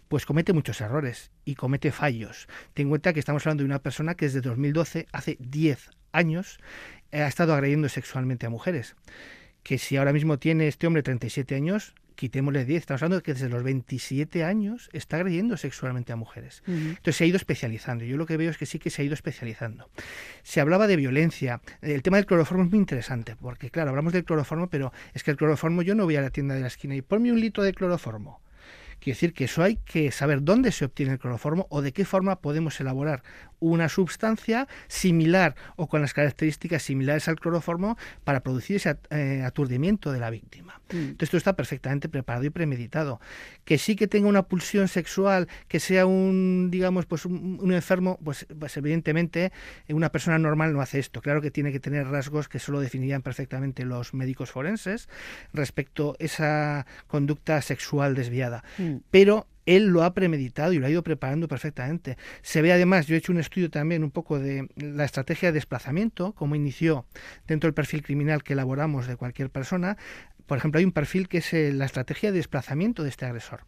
pues 0.07 0.25
comete 0.25 0.53
muchos 0.53 0.81
errores 0.81 1.31
y 1.43 1.55
comete 1.55 1.91
fallos. 1.91 2.47
Ten 2.73 2.85
en 2.85 2.89
cuenta 2.89 3.13
que 3.13 3.19
estamos 3.19 3.45
hablando 3.45 3.63
de 3.63 3.67
una 3.67 3.79
persona 3.79 4.15
que 4.15 4.25
desde 4.25 4.41
2012, 4.41 5.07
hace 5.11 5.37
10 5.39 5.89
años, 6.11 6.59
ha 7.11 7.27
estado 7.27 7.53
agrediendo 7.53 7.89
sexualmente 7.89 8.45
a 8.45 8.49
mujeres. 8.49 8.95
Que 9.63 9.77
si 9.77 9.97
ahora 9.97 10.13
mismo 10.13 10.37
tiene 10.37 10.67
este 10.67 10.87
hombre 10.87 11.03
37 11.03 11.55
años, 11.55 11.95
quitémosle 12.15 12.65
10, 12.65 12.79
estamos 12.79 13.01
hablando 13.01 13.17
de 13.17 13.23
que 13.23 13.33
desde 13.33 13.49
los 13.49 13.63
27 13.63 14.43
años 14.43 14.89
está 14.93 15.17
agrediendo 15.17 15.57
sexualmente 15.57 16.13
a 16.13 16.15
mujeres. 16.15 16.63
Entonces 16.67 17.15
se 17.15 17.23
ha 17.23 17.27
ido 17.27 17.37
especializando. 17.37 18.05
Yo 18.05 18.17
lo 18.17 18.25
que 18.25 18.37
veo 18.37 18.49
es 18.49 18.57
que 18.57 18.65
sí 18.65 18.79
que 18.79 18.89
se 18.89 19.01
ha 19.01 19.05
ido 19.05 19.13
especializando. 19.13 19.89
Se 20.43 20.61
hablaba 20.61 20.87
de 20.87 20.95
violencia. 20.95 21.61
El 21.81 22.01
tema 22.01 22.17
del 22.17 22.25
cloroformo 22.25 22.63
es 22.63 22.69
muy 22.69 22.79
interesante, 22.79 23.35
porque 23.35 23.69
claro, 23.69 23.89
hablamos 23.89 24.13
del 24.13 24.23
cloroformo, 24.23 24.69
pero 24.69 24.91
es 25.13 25.23
que 25.23 25.31
el 25.31 25.37
cloroformo 25.37 25.81
yo 25.81 25.95
no 25.95 26.05
voy 26.05 26.15
a 26.15 26.21
la 26.21 26.29
tienda 26.29 26.55
de 26.55 26.61
la 26.61 26.67
esquina 26.67 26.95
y 26.95 27.01
ponme 27.01 27.31
un 27.31 27.39
litro 27.39 27.63
de 27.63 27.73
cloroformo. 27.73 28.41
Quiere 28.99 29.15
decir 29.15 29.33
que 29.33 29.45
eso 29.45 29.61
hay 29.63 29.77
que 29.77 30.11
saber 30.11 30.43
dónde 30.43 30.71
se 30.71 30.85
obtiene 30.85 31.13
el 31.13 31.19
cloroformo 31.19 31.67
o 31.69 31.81
de 31.81 31.93
qué 31.93 32.05
forma 32.05 32.37
podemos 32.41 32.79
elaborar 32.79 33.23
una 33.71 33.89
sustancia 33.89 34.67
similar 34.87 35.55
o 35.75 35.87
con 35.87 36.01
las 36.01 36.13
características 36.13 36.83
similares 36.83 37.27
al 37.27 37.39
cloroformo 37.39 37.97
para 38.23 38.41
producir 38.41 38.77
ese 38.77 38.97
eh, 39.09 39.43
aturdimiento 39.45 40.11
de 40.11 40.19
la 40.19 40.29
víctima. 40.29 40.81
Mm. 40.91 40.97
Entonces 40.97 41.27
esto 41.27 41.37
está 41.37 41.55
perfectamente 41.55 42.09
preparado 42.09 42.45
y 42.45 42.49
premeditado. 42.49 43.19
Que 43.63 43.77
sí 43.77 43.95
que 43.95 44.07
tenga 44.07 44.27
una 44.27 44.43
pulsión 44.43 44.87
sexual, 44.87 45.47
que 45.67 45.79
sea 45.79 46.05
un, 46.05 46.69
digamos, 46.71 47.05
pues 47.05 47.25
un, 47.25 47.73
enfermo, 47.73 48.19
pues, 48.23 48.45
pues, 48.59 48.77
evidentemente 48.77 49.51
una 49.89 50.11
persona 50.11 50.37
normal 50.37 50.73
no 50.73 50.81
hace 50.81 50.99
esto. 50.99 51.21
Claro 51.21 51.41
que 51.41 51.51
tiene 51.51 51.71
que 51.71 51.79
tener 51.79 52.07
rasgos 52.07 52.47
que 52.47 52.59
solo 52.59 52.79
definirían 52.79 53.21
perfectamente 53.21 53.85
los 53.85 54.13
médicos 54.13 54.51
forenses 54.51 55.09
respecto 55.53 56.15
a 56.19 56.23
esa 56.23 56.85
conducta 57.07 57.61
sexual 57.61 58.15
desviada. 58.15 58.63
Mm. 58.77 58.97
Pero 59.11 59.47
él 59.65 59.87
lo 59.87 60.03
ha 60.03 60.13
premeditado 60.13 60.73
y 60.73 60.79
lo 60.79 60.87
ha 60.87 60.89
ido 60.89 61.03
preparando 61.03 61.47
perfectamente. 61.47 62.17
Se 62.41 62.61
ve 62.61 62.71
además, 62.71 63.07
yo 63.07 63.15
he 63.15 63.17
hecho 63.17 63.31
un 63.31 63.39
estudio 63.39 63.69
también 63.69 64.03
un 64.03 64.11
poco 64.11 64.39
de 64.39 64.67
la 64.75 65.05
estrategia 65.05 65.49
de 65.49 65.53
desplazamiento, 65.53 66.33
cómo 66.33 66.55
inició 66.55 67.05
dentro 67.47 67.67
del 67.67 67.73
perfil 67.73 68.03
criminal 68.03 68.43
que 68.43 68.53
elaboramos 68.53 69.07
de 69.07 69.15
cualquier 69.15 69.49
persona. 69.49 69.97
Por 70.45 70.57
ejemplo, 70.57 70.79
hay 70.79 70.85
un 70.85 70.91
perfil 70.91 71.27
que 71.27 71.39
es 71.39 71.53
eh, 71.53 71.71
la 71.73 71.85
estrategia 71.85 72.31
de 72.31 72.37
desplazamiento 72.37 73.03
de 73.03 73.09
este 73.09 73.25
agresor. 73.25 73.61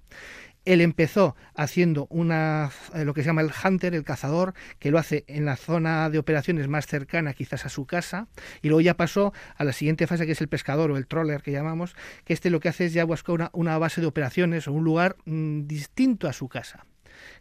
Él 0.68 0.82
empezó 0.82 1.38
haciendo 1.56 2.08
una, 2.10 2.72
eh, 2.94 3.06
lo 3.06 3.14
que 3.14 3.22
se 3.22 3.28
llama 3.28 3.42
el 3.42 3.52
hunter, 3.64 3.96
el 3.96 4.04
cazador, 4.04 4.54
que 4.80 4.92
lo 4.92 5.00
hace 5.00 5.24
en 5.28 5.46
la 5.46 5.56
zona 5.56 6.10
de 6.10 6.20
operaciones 6.20 6.68
más 6.68 6.88
cercana 6.88 7.34
quizás 7.34 7.66
a 7.66 7.70
su 7.70 7.86
casa, 7.86 8.28
y 8.62 8.68
luego 8.68 8.82
ya 8.82 8.98
pasó 8.98 9.32
a 9.56 9.64
la 9.64 9.72
siguiente 9.72 10.08
fase 10.08 10.26
que 10.26 10.34
es 10.34 10.42
el 10.42 10.50
pescador 10.50 10.92
o 10.92 10.98
el 10.98 11.08
troller 11.08 11.42
que 11.42 11.54
llamamos, 11.54 11.96
que 12.26 12.34
este 12.34 12.50
lo 12.50 12.60
que 12.60 12.68
hace 12.68 12.86
es 12.86 12.94
ya 12.94 13.06
buscar 13.06 13.50
una, 13.54 13.78
base 13.78 14.02
de 14.02 14.08
operaciones 14.08 14.68
o 14.68 14.74
un 14.74 14.84
lugar 14.84 15.16
mm, 15.24 15.68
distinto 15.68 16.28
a 16.28 16.34
su 16.34 16.50
casa. 16.50 16.86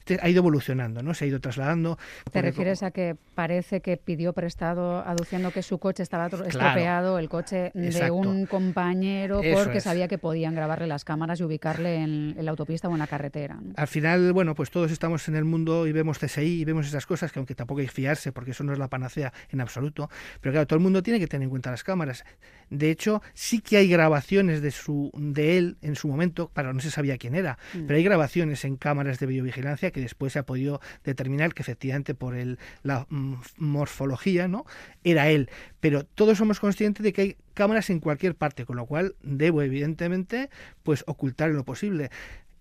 Este 0.09 0.25
ha 0.25 0.29
ido 0.29 0.39
evolucionando, 0.39 1.03
¿no? 1.03 1.15
Se 1.15 1.25
ha 1.25 1.29
ido 1.29 1.41
trasladando. 1.41 1.99
¿Te 2.31 2.41
refieres 2.41 2.85
a 2.85 2.93
que 2.93 3.17
parece 3.35 3.81
que 3.81 3.97
pidió 3.97 4.33
prestado 4.33 5.01
aduciendo 5.05 5.51
que 5.51 5.63
su 5.63 5.79
coche 5.79 6.05
estaba 6.05 6.27
estropeado, 6.27 7.19
el 7.19 7.29
coche 7.29 7.73
de 7.75 8.11
un 8.13 8.47
compañero, 8.47 9.41
porque 9.53 9.81
sabía 9.81 10.07
que 10.07 10.17
podían 10.17 10.55
grabarle 10.55 10.87
las 10.87 11.05
cámaras 11.05 11.41
y 11.41 11.43
ubicarle 11.43 11.97
en, 11.97 12.37
la 12.39 12.53
autopista 12.53 12.89
o 12.89 12.93
en 12.93 13.01
la 13.01 13.09
carretera? 13.09 13.59
Al 13.75 13.89
final, 13.89 14.33
bueno, 14.33 14.55
pues 14.55 14.71
todos 14.71 14.93
estamos 14.93 15.27
en 15.27 15.35
el 15.35 15.45
mundo 15.45 15.89
y 15.89 15.93
vemos 15.93 16.21
CSI 16.21 16.61
y 16.61 16.65
vemos 16.65 16.87
esas 16.87 17.05
cosas 17.05 17.33
que 17.33 17.41
aunque 17.41 17.57
tampoco 17.57 17.81
hay 17.81 17.87
que 17.87 17.93
fiarse 17.93 18.31
porque 18.31 18.53
eso 18.53 18.63
no 18.63 18.73
es 18.73 18.79
la 18.79 18.87
panacea 18.87 19.33
en 19.51 19.61
absoluto, 19.61 20.09
pero 20.41 20.53
claro, 20.53 20.69
todo 20.69 20.77
el 20.77 20.85
mundo 20.85 21.03
tiene 21.03 21.19
que 21.19 21.27
tener 21.27 21.47
en 21.47 21.51
cuenta 21.51 21.73
las 21.73 21.83
cámaras. 21.83 22.25
De 22.71 22.91
hecho, 22.91 23.23
sí 23.35 23.61
que 23.61 23.79
hay 23.79 23.89
grabaciones 23.89 24.63
de 24.63 24.71
su 24.71 25.11
de 25.15 25.59
él 25.59 25.79
en 25.83 25.97
su 25.97 26.07
momento, 26.07 26.49
para 26.55 26.73
no 26.73 26.79
se 26.79 26.93
sabía 26.93 27.19
quién 27.19 27.35
era, 27.35 27.59
mm. 27.75 27.87
pero 27.87 27.97
hay 27.97 28.05
grabaciones 28.05 28.65
en 28.65 28.77
cámaras 28.77 29.19
de 29.19 29.27
videovigilancia 29.27 29.91
que 29.97 30.03
después 30.03 30.35
se 30.35 30.39
ha 30.39 30.45
podido 30.45 30.83
determinar 31.05 31.55
que 31.55 31.63
efectivamente 31.63 32.15
por 32.15 32.37
el, 32.37 32.59
la 32.83 33.07
mm, 33.09 33.37
morfología, 33.57 34.47
¿no? 34.47 34.67
Era 35.05 35.31
él. 35.31 35.49
Pero 35.81 36.05
todos 36.05 36.37
somos 36.37 36.61
conscientes 36.61 37.03
de 37.03 37.15
que 37.15 37.23
hay 37.23 37.37
cámaras 37.55 37.89
en 37.89 38.01
cualquier 38.01 38.35
parte, 38.35 38.67
con 38.67 38.77
lo 38.77 38.85
cual 38.85 39.15
debo 39.23 39.63
evidentemente 39.63 40.51
pues 40.83 41.03
ocultar 41.07 41.49
en 41.49 41.57
lo 41.57 41.65
posible. 41.65 42.11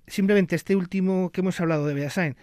Simplemente 0.08 0.56
este 0.56 0.78
último 0.78 1.30
que 1.34 1.42
hemos 1.42 1.60
hablado 1.60 1.86
de 1.88 1.94
Beasain, 1.94 2.38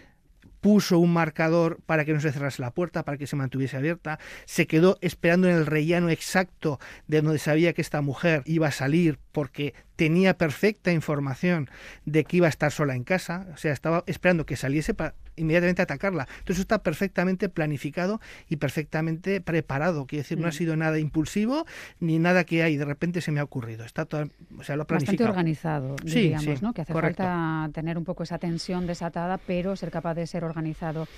puso 0.62 0.98
un 1.01 1.12
marcador 1.12 1.81
para 1.85 2.07
que 2.07 2.14
no 2.14 2.20
se 2.20 2.33
cerrase 2.33 2.62
la 2.62 2.70
puerta, 2.70 3.05
para 3.05 3.18
que 3.18 3.27
se 3.27 3.37
mantuviese 3.37 3.77
abierta, 3.77 4.18
se 4.46 4.66
quedó 4.66 4.96
esperando 5.03 5.48
en 5.48 5.57
el 5.57 5.66
rellano 5.66 6.09
exacto 6.09 6.79
de 7.09 7.20
donde 7.20 7.38
sabía 7.38 7.75
que 7.75 7.83
esta 7.83 8.01
mujer 8.01 8.42
iba 8.46 8.68
a 8.68 8.72
salir 8.72 9.18
porque 9.33 9.75
tenía 9.96 10.38
perfecta 10.38 10.92
información 10.92 11.68
de 12.07 12.25
que 12.25 12.38
iba 12.38 12.46
a 12.46 12.51
estar 12.51 12.70
sola 12.70 12.94
en 12.94 13.03
casa, 13.03 13.48
o 13.53 13.57
sea, 13.57 13.72
estaba 13.72 14.05
esperando 14.07 14.46
que 14.46 14.57
saliese 14.57 14.94
para 14.94 15.14
inmediatamente 15.37 15.83
atacarla. 15.83 16.27
Entonces 16.38 16.61
está 16.61 16.83
perfectamente 16.83 17.49
planificado 17.49 18.21
y 18.49 18.57
perfectamente 18.57 19.40
preparado. 19.40 20.07
Quiere 20.07 20.23
decir, 20.23 20.38
no 20.38 20.47
ha 20.47 20.51
mm. 20.51 20.55
sido 20.55 20.77
nada 20.77 20.99
impulsivo 20.99 21.66
ni 22.01 22.18
nada 22.18 22.45
que 22.45 22.62
hay 22.62 22.77
de 22.77 22.85
repente 22.85 23.21
se 23.21 23.33
me 23.33 23.40
ha 23.40 23.45
ocurrido. 23.45 23.85
Está 23.85 24.05
todo, 24.05 24.29
o 24.59 24.64
sea, 24.64 24.77
lo 24.77 24.85
Bastante 24.92 25.25
organizado, 25.25 25.97
diríamos, 26.05 26.61
¿no? 26.61 26.75
Que 26.75 26.83
hace 26.83 26.92
falta 26.92 27.71
tener 27.73 27.97
un 27.97 28.05
poco 28.05 28.25
esa 28.25 28.38
tensión 28.38 28.87
desatada, 28.87 29.38
pero 29.38 29.75
ser 29.75 29.90
capaz 29.90 30.14
de 30.14 30.27
ser 30.27 30.45
organizado. 30.45 31.09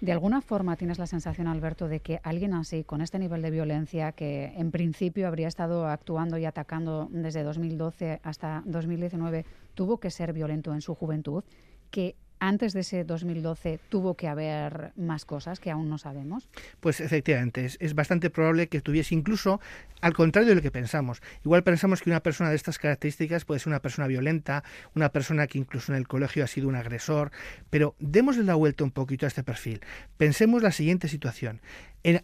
¿De 0.00 0.10
alguna 0.10 0.40
forma 0.40 0.76
tienes 0.76 0.98
la 0.98 1.06
sensación, 1.06 1.46
Alberto, 1.46 1.86
de 1.86 2.00
que 2.00 2.20
alguien 2.24 2.54
así, 2.54 2.82
con 2.84 3.02
este 3.02 3.18
nivel 3.18 3.42
de 3.42 3.50
violencia, 3.50 4.12
que 4.12 4.46
en 4.56 4.70
principio 4.70 5.28
habría 5.28 5.46
estado 5.46 5.86
actuando 5.86 6.38
y 6.38 6.46
atacando 6.46 7.08
desde 7.12 7.42
2012 7.42 8.20
hasta 8.22 8.62
2019, 8.64 9.44
tuvo 9.74 10.00
que 10.00 10.10
ser 10.10 10.32
violento 10.32 10.72
en 10.72 10.80
su 10.80 10.94
juventud? 10.94 11.44
que 11.90 12.16
antes 12.40 12.72
de 12.72 12.80
ese 12.80 13.04
2012 13.04 13.78
tuvo 13.88 14.14
que 14.14 14.26
haber 14.26 14.92
más 14.96 15.24
cosas 15.24 15.60
que 15.60 15.70
aún 15.70 15.88
no 15.88 15.98
sabemos? 15.98 16.48
Pues 16.80 17.00
efectivamente, 17.00 17.68
es, 17.78 17.94
bastante 17.94 18.30
probable 18.30 18.68
que 18.68 18.80
tuviese 18.80 19.14
incluso 19.14 19.60
al 20.00 20.14
contrario 20.14 20.48
de 20.48 20.54
lo 20.54 20.62
que 20.62 20.70
pensamos. 20.70 21.22
Igual 21.44 21.62
pensamos 21.62 22.00
que 22.00 22.10
una 22.10 22.20
persona 22.20 22.50
de 22.50 22.56
estas 22.56 22.78
características 22.78 23.44
puede 23.44 23.60
ser 23.60 23.68
una 23.68 23.80
persona 23.80 24.08
violenta, 24.08 24.64
una 24.94 25.10
persona 25.10 25.46
que 25.46 25.58
incluso 25.58 25.92
en 25.92 25.98
el 25.98 26.08
colegio 26.08 26.42
ha 26.42 26.46
sido 26.46 26.68
un 26.68 26.74
agresor, 26.74 27.30
pero 27.68 27.94
démosle 27.98 28.44
la 28.44 28.54
vuelta 28.54 28.82
un 28.82 28.90
poquito 28.90 29.26
a 29.26 29.28
este 29.28 29.44
perfil. 29.44 29.80
Pensemos 30.16 30.62
la 30.62 30.72
siguiente 30.72 31.08
situación 31.08 31.60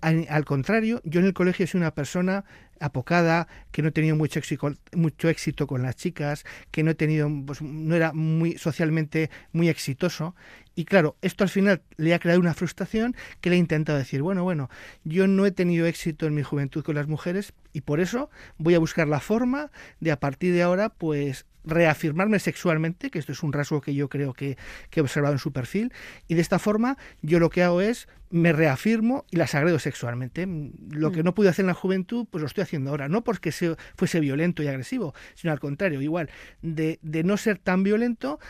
al 0.00 0.44
contrario, 0.44 1.00
yo 1.04 1.20
en 1.20 1.26
el 1.26 1.34
colegio 1.34 1.66
sido 1.66 1.80
una 1.80 1.94
persona 1.94 2.44
apocada, 2.80 3.48
que 3.72 3.82
no 3.82 3.88
he 3.88 3.92
tenido 3.92 4.16
mucho 4.16 4.38
éxito, 4.38 4.72
mucho 4.94 5.28
éxito 5.28 5.66
con 5.66 5.82
las 5.82 5.96
chicas, 5.96 6.44
que 6.70 6.82
no 6.82 6.90
he 6.90 6.94
tenido, 6.94 7.30
pues, 7.46 7.62
no 7.62 7.94
era 7.94 8.12
muy 8.12 8.58
socialmente 8.58 9.30
muy 9.52 9.68
exitoso. 9.68 10.34
Y 10.74 10.84
claro, 10.84 11.16
esto 11.22 11.44
al 11.44 11.50
final 11.50 11.82
le 11.96 12.14
ha 12.14 12.18
creado 12.18 12.40
una 12.40 12.54
frustración 12.54 13.16
que 13.40 13.50
le 13.50 13.56
he 13.56 13.58
intentado 13.58 13.98
decir, 13.98 14.20
bueno, 14.22 14.44
bueno, 14.44 14.68
yo 15.04 15.26
no 15.26 15.46
he 15.46 15.50
tenido 15.50 15.86
éxito 15.86 16.26
en 16.26 16.34
mi 16.34 16.42
juventud 16.42 16.84
con 16.84 16.94
las 16.94 17.08
mujeres 17.08 17.54
y 17.72 17.80
por 17.80 18.00
eso 18.00 18.30
voy 18.58 18.74
a 18.74 18.78
buscar 18.78 19.08
la 19.08 19.20
forma 19.20 19.70
de 20.00 20.12
a 20.12 20.20
partir 20.20 20.52
de 20.52 20.62
ahora, 20.62 20.90
pues 20.90 21.46
reafirmarme 21.66 22.38
sexualmente, 22.38 23.11
que 23.11 23.18
esto 23.18 23.33
es 23.33 23.42
un 23.42 23.52
rasgo 23.52 23.81
que 23.81 23.94
yo 23.94 24.09
creo 24.09 24.33
que, 24.33 24.57
he 24.92 25.00
observado 25.00 25.35
en 25.35 25.38
su 25.38 25.52
perfil, 25.52 25.92
y 26.29 26.35
de 26.35 26.40
esta 26.40 26.59
forma 26.59 26.96
yo 27.20 27.38
lo 27.38 27.50
que 27.50 27.62
hago 27.62 27.83
es 27.83 28.09
me 28.31 28.52
reafirmo 28.52 29.24
y 29.31 29.37
las 29.37 29.55
agredo 29.55 29.79
sexualmente. 29.79 30.46
Lo 30.90 31.12
que 31.12 31.22
mm. 31.22 31.24
no 31.24 31.35
pude 31.35 31.48
hacer 31.48 31.64
en 31.64 31.68
la 31.68 31.74
juventud, 31.74 32.26
pues 32.31 32.40
lo 32.40 32.46
estoy 32.46 32.62
haciendo 32.62 32.90
ahora, 32.90 33.09
no 33.09 33.22
porque 33.22 33.52
fuese 33.52 34.20
violento 34.20 34.62
y 34.62 34.68
agresivo, 34.68 35.14
sino 35.35 35.52
al 35.52 35.61
contrario, 35.61 36.00
igual, 36.00 36.31
de, 36.62 36.98
de 37.02 37.24
no 37.24 37.37
ser 37.37 37.59
tan 37.59 37.83
violento, 37.83 38.40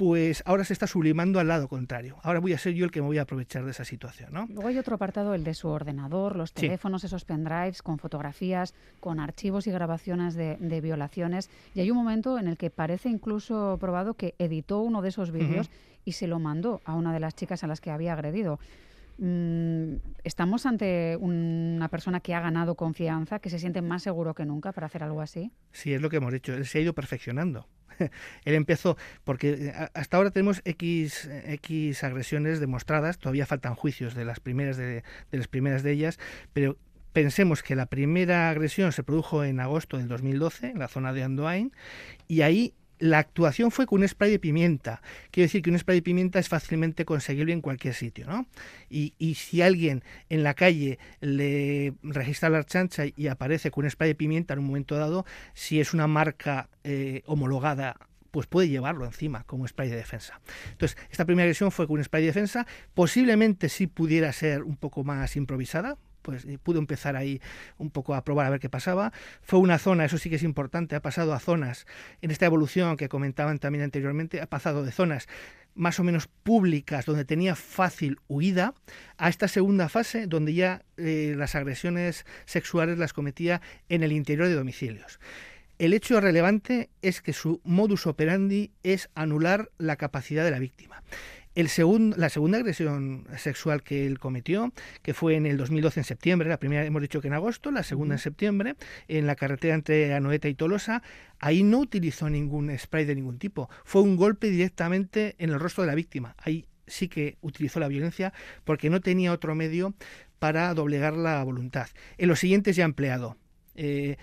pues 0.00 0.42
ahora 0.46 0.64
se 0.64 0.72
está 0.72 0.86
sublimando 0.86 1.40
al 1.40 1.48
lado 1.48 1.68
contrario. 1.68 2.16
Ahora 2.22 2.40
voy 2.40 2.54
a 2.54 2.58
ser 2.58 2.72
yo 2.72 2.86
el 2.86 2.90
que 2.90 3.02
me 3.02 3.06
voy 3.08 3.18
a 3.18 3.22
aprovechar 3.22 3.66
de 3.66 3.72
esa 3.72 3.84
situación. 3.84 4.32
¿no? 4.32 4.46
Luego 4.48 4.68
hay 4.68 4.78
otro 4.78 4.94
apartado, 4.94 5.34
el 5.34 5.44
de 5.44 5.52
su 5.52 5.68
ordenador, 5.68 6.36
los 6.36 6.54
teléfonos, 6.54 7.04
esos 7.04 7.26
pendrives 7.26 7.82
con 7.82 7.98
fotografías, 7.98 8.72
con 8.98 9.20
archivos 9.20 9.66
y 9.66 9.72
grabaciones 9.72 10.34
de, 10.36 10.80
violaciones. 10.80 11.50
Y 11.74 11.80
hay 11.80 11.90
un 11.90 11.98
momento 11.98 12.38
en 12.38 12.48
el 12.48 12.56
que 12.56 12.70
parece 12.70 13.10
incluso 13.10 13.76
probado 13.78 14.14
que 14.14 14.34
editó 14.38 14.80
uno 14.80 15.02
de 15.02 15.10
esos 15.10 15.32
vídeos 15.32 15.68
y 16.06 16.12
se 16.12 16.26
lo 16.26 16.38
mandó 16.38 16.80
a 16.86 16.94
una 16.94 17.12
de 17.12 17.20
las 17.20 17.34
chicas 17.34 17.62
a 17.62 17.66
las 17.66 17.82
que 17.82 17.90
había 17.90 18.14
agredido. 18.14 18.58
Mm, 19.18 19.96
¿Estamos 20.24 20.64
ante 20.64 21.18
una 21.18 21.88
persona 21.88 22.20
que 22.20 22.34
ha 22.34 22.40
ganado 22.40 22.74
confianza, 22.74 23.38
que 23.38 23.50
se 23.50 23.58
siente 23.58 23.82
más 23.82 24.02
seguro 24.02 24.32
que 24.32 24.46
nunca 24.46 24.72
para 24.72 24.86
hacer 24.86 25.02
algo 25.02 25.20
así? 25.20 25.52
Sí, 25.72 25.92
es 25.92 26.00
lo 26.00 26.08
que 26.08 26.16
hemos 26.16 26.32
dicho. 26.32 26.54
Él 26.54 26.64
se 26.64 26.78
ha 26.78 26.80
ido 26.80 26.94
perfeccionando. 26.94 27.66
Él 28.44 28.54
empezó, 28.54 28.96
porque 29.24 29.50
eh, 29.50 29.74
hasta 29.94 30.16
ahora 30.16 30.30
tenemos 30.30 30.62
X, 30.64 31.28
X 31.46 32.04
agresiones 32.04 32.60
demostradas, 32.60 33.18
todavía 33.18 33.46
faltan 33.46 33.74
juicios 33.74 34.14
de 34.14 34.24
las 34.24 34.40
primeras 34.40 34.76
de, 34.76 35.02
de 35.30 35.38
las 35.38 35.48
primeras 35.48 35.82
de 35.82 35.92
ellas, 35.92 36.18
pero 36.52 36.76
pensemos 37.12 37.62
que 37.62 37.74
la 37.74 37.86
primera 37.86 38.50
agresión 38.50 38.92
se 38.92 39.02
produjo 39.02 39.44
en 39.44 39.60
agosto 39.60 39.98
del 39.98 40.08
2012 40.08 40.68
en 40.68 40.78
la 40.78 40.88
zona 40.88 41.12
de 41.12 41.24
Andoain 41.24 41.72
y 42.28 42.42
ahí 42.42 42.74
la 43.00 43.18
actuación 43.18 43.70
fue 43.70 43.86
con 43.86 44.02
un 44.02 44.08
spray 44.08 44.30
de 44.30 44.38
pimienta. 44.38 45.02
Quiero 45.30 45.46
decir 45.46 45.62
que 45.62 45.70
un 45.70 45.78
spray 45.78 45.98
de 45.98 46.02
pimienta 46.02 46.38
es 46.38 46.48
fácilmente 46.48 47.04
conseguible 47.04 47.52
en 47.52 47.60
cualquier 47.60 47.94
sitio, 47.94 48.26
¿no? 48.26 48.46
Y, 48.88 49.14
si 49.34 49.62
alguien 49.62 50.04
en 50.28 50.42
la 50.42 50.54
calle 50.54 50.98
le 51.20 51.94
registra 52.02 52.50
la 52.50 52.62
chancha 52.64 53.04
y 53.06 53.26
aparece 53.28 53.70
con 53.70 53.84
un 53.84 53.90
spray 53.90 54.10
de 54.10 54.14
pimienta 54.14 54.54
en 54.54 54.60
un 54.60 54.66
momento 54.66 54.96
dado, 54.96 55.24
si 55.54 55.80
es 55.80 55.94
una 55.94 56.06
marca 56.06 56.68
eh, 56.84 57.22
homologada 57.26 57.96
pues 58.30 58.46
puede 58.46 58.68
llevarlo 58.68 59.04
encima 59.04 59.42
como 59.42 59.66
spray 59.66 59.88
de 59.88 59.96
defensa. 59.96 60.40
Entonces, 60.70 60.96
esta 61.10 61.24
primera 61.24 61.46
agresión 61.46 61.72
fue 61.72 61.88
con 61.88 61.98
un 61.98 62.04
spray 62.04 62.22
de 62.22 62.28
defensa, 62.28 62.64
posiblemente 62.94 63.68
sí 63.68 63.88
pudiera 63.88 64.32
ser 64.32 64.62
un 64.62 64.76
poco 64.76 65.02
más 65.02 65.34
improvisada, 65.34 65.98
pues 66.22 66.46
pudo 66.62 66.78
empezar 66.78 67.16
ahí 67.16 67.40
un 67.78 67.90
poco 67.90 68.14
a 68.14 68.24
probar 68.24 68.46
a 68.46 68.50
ver 68.50 68.60
qué 68.60 68.68
pasaba. 68.68 69.12
Fue 69.42 69.58
una 69.58 69.78
zona, 69.78 70.04
eso 70.04 70.18
sí 70.18 70.30
que 70.30 70.36
es 70.36 70.42
importante, 70.42 70.96
ha 70.96 71.02
pasado 71.02 71.34
a 71.34 71.40
zonas, 71.40 71.86
en 72.22 72.30
esta 72.30 72.46
evolución 72.46 72.96
que 72.96 73.08
comentaban 73.08 73.58
también 73.58 73.84
anteriormente, 73.84 74.40
ha 74.40 74.46
pasado 74.46 74.84
de 74.84 74.92
zonas 74.92 75.28
más 75.74 76.00
o 76.00 76.04
menos 76.04 76.26
públicas, 76.26 77.06
donde 77.06 77.24
tenía 77.24 77.54
fácil 77.54 78.18
huida, 78.28 78.74
a 79.16 79.28
esta 79.28 79.48
segunda 79.48 79.88
fase, 79.88 80.26
donde 80.26 80.54
ya 80.54 80.82
eh, 80.96 81.34
las 81.36 81.54
agresiones 81.54 82.26
sexuales 82.44 82.98
las 82.98 83.12
cometía 83.12 83.60
en 83.88 84.02
el 84.02 84.12
interior 84.12 84.48
de 84.48 84.54
domicilios. 84.54 85.20
El 85.78 85.94
hecho 85.94 86.20
relevante 86.20 86.90
es 87.00 87.22
que 87.22 87.32
su 87.32 87.62
modus 87.64 88.06
operandi 88.06 88.72
es 88.82 89.08
anular 89.14 89.70
la 89.78 89.96
capacidad 89.96 90.44
de 90.44 90.50
la 90.50 90.58
víctima. 90.58 91.02
El 91.60 91.68
la 92.16 92.30
segunda 92.30 92.56
agresión 92.56 93.26
sexual 93.36 93.82
que 93.82 94.06
él 94.06 94.18
cometió, 94.18 94.72
que 95.02 95.12
fue 95.12 95.34
en 95.34 95.44
el 95.44 95.58
2012 95.58 96.00
en 96.00 96.04
septiembre, 96.04 96.48
la 96.48 96.58
primera 96.58 96.86
hemos 96.86 97.02
dicho 97.02 97.20
que 97.20 97.28
en 97.28 97.34
agosto, 97.34 97.70
la 97.70 97.82
segunda 97.82 98.14
en 98.14 98.18
septiembre, 98.18 98.76
en 99.08 99.26
la 99.26 99.34
carretera 99.34 99.74
entre 99.74 100.14
Anoeta 100.14 100.48
y 100.48 100.54
Tolosa, 100.54 101.02
ahí 101.38 101.62
no 101.62 101.80
utilizó 101.80 102.30
ningún 102.30 102.74
spray 102.78 103.04
de 103.04 103.14
ningún 103.14 103.38
tipo, 103.38 103.68
fue 103.84 104.00
un 104.00 104.16
golpe 104.16 104.48
directamente 104.48 105.36
en 105.38 105.50
el 105.50 105.60
rostro 105.60 105.82
de 105.82 105.88
la 105.88 105.94
víctima. 105.94 106.34
Ahí 106.38 106.64
sí 106.86 107.08
que 107.08 107.36
utilizó 107.42 107.78
la 107.78 107.88
violencia 107.88 108.32
porque 108.64 108.88
no 108.88 109.00
tenía 109.00 109.30
otro 109.30 109.54
medio 109.54 109.92
para 110.38 110.72
doblegar 110.72 111.12
la 111.12 111.44
voluntad. 111.44 111.88
En 112.16 112.30
los 112.30 112.40
siguientes 112.40 112.74
ya 112.74 112.84
ha 112.84 112.86
empleado 112.86 113.36
eh, 113.74 114.16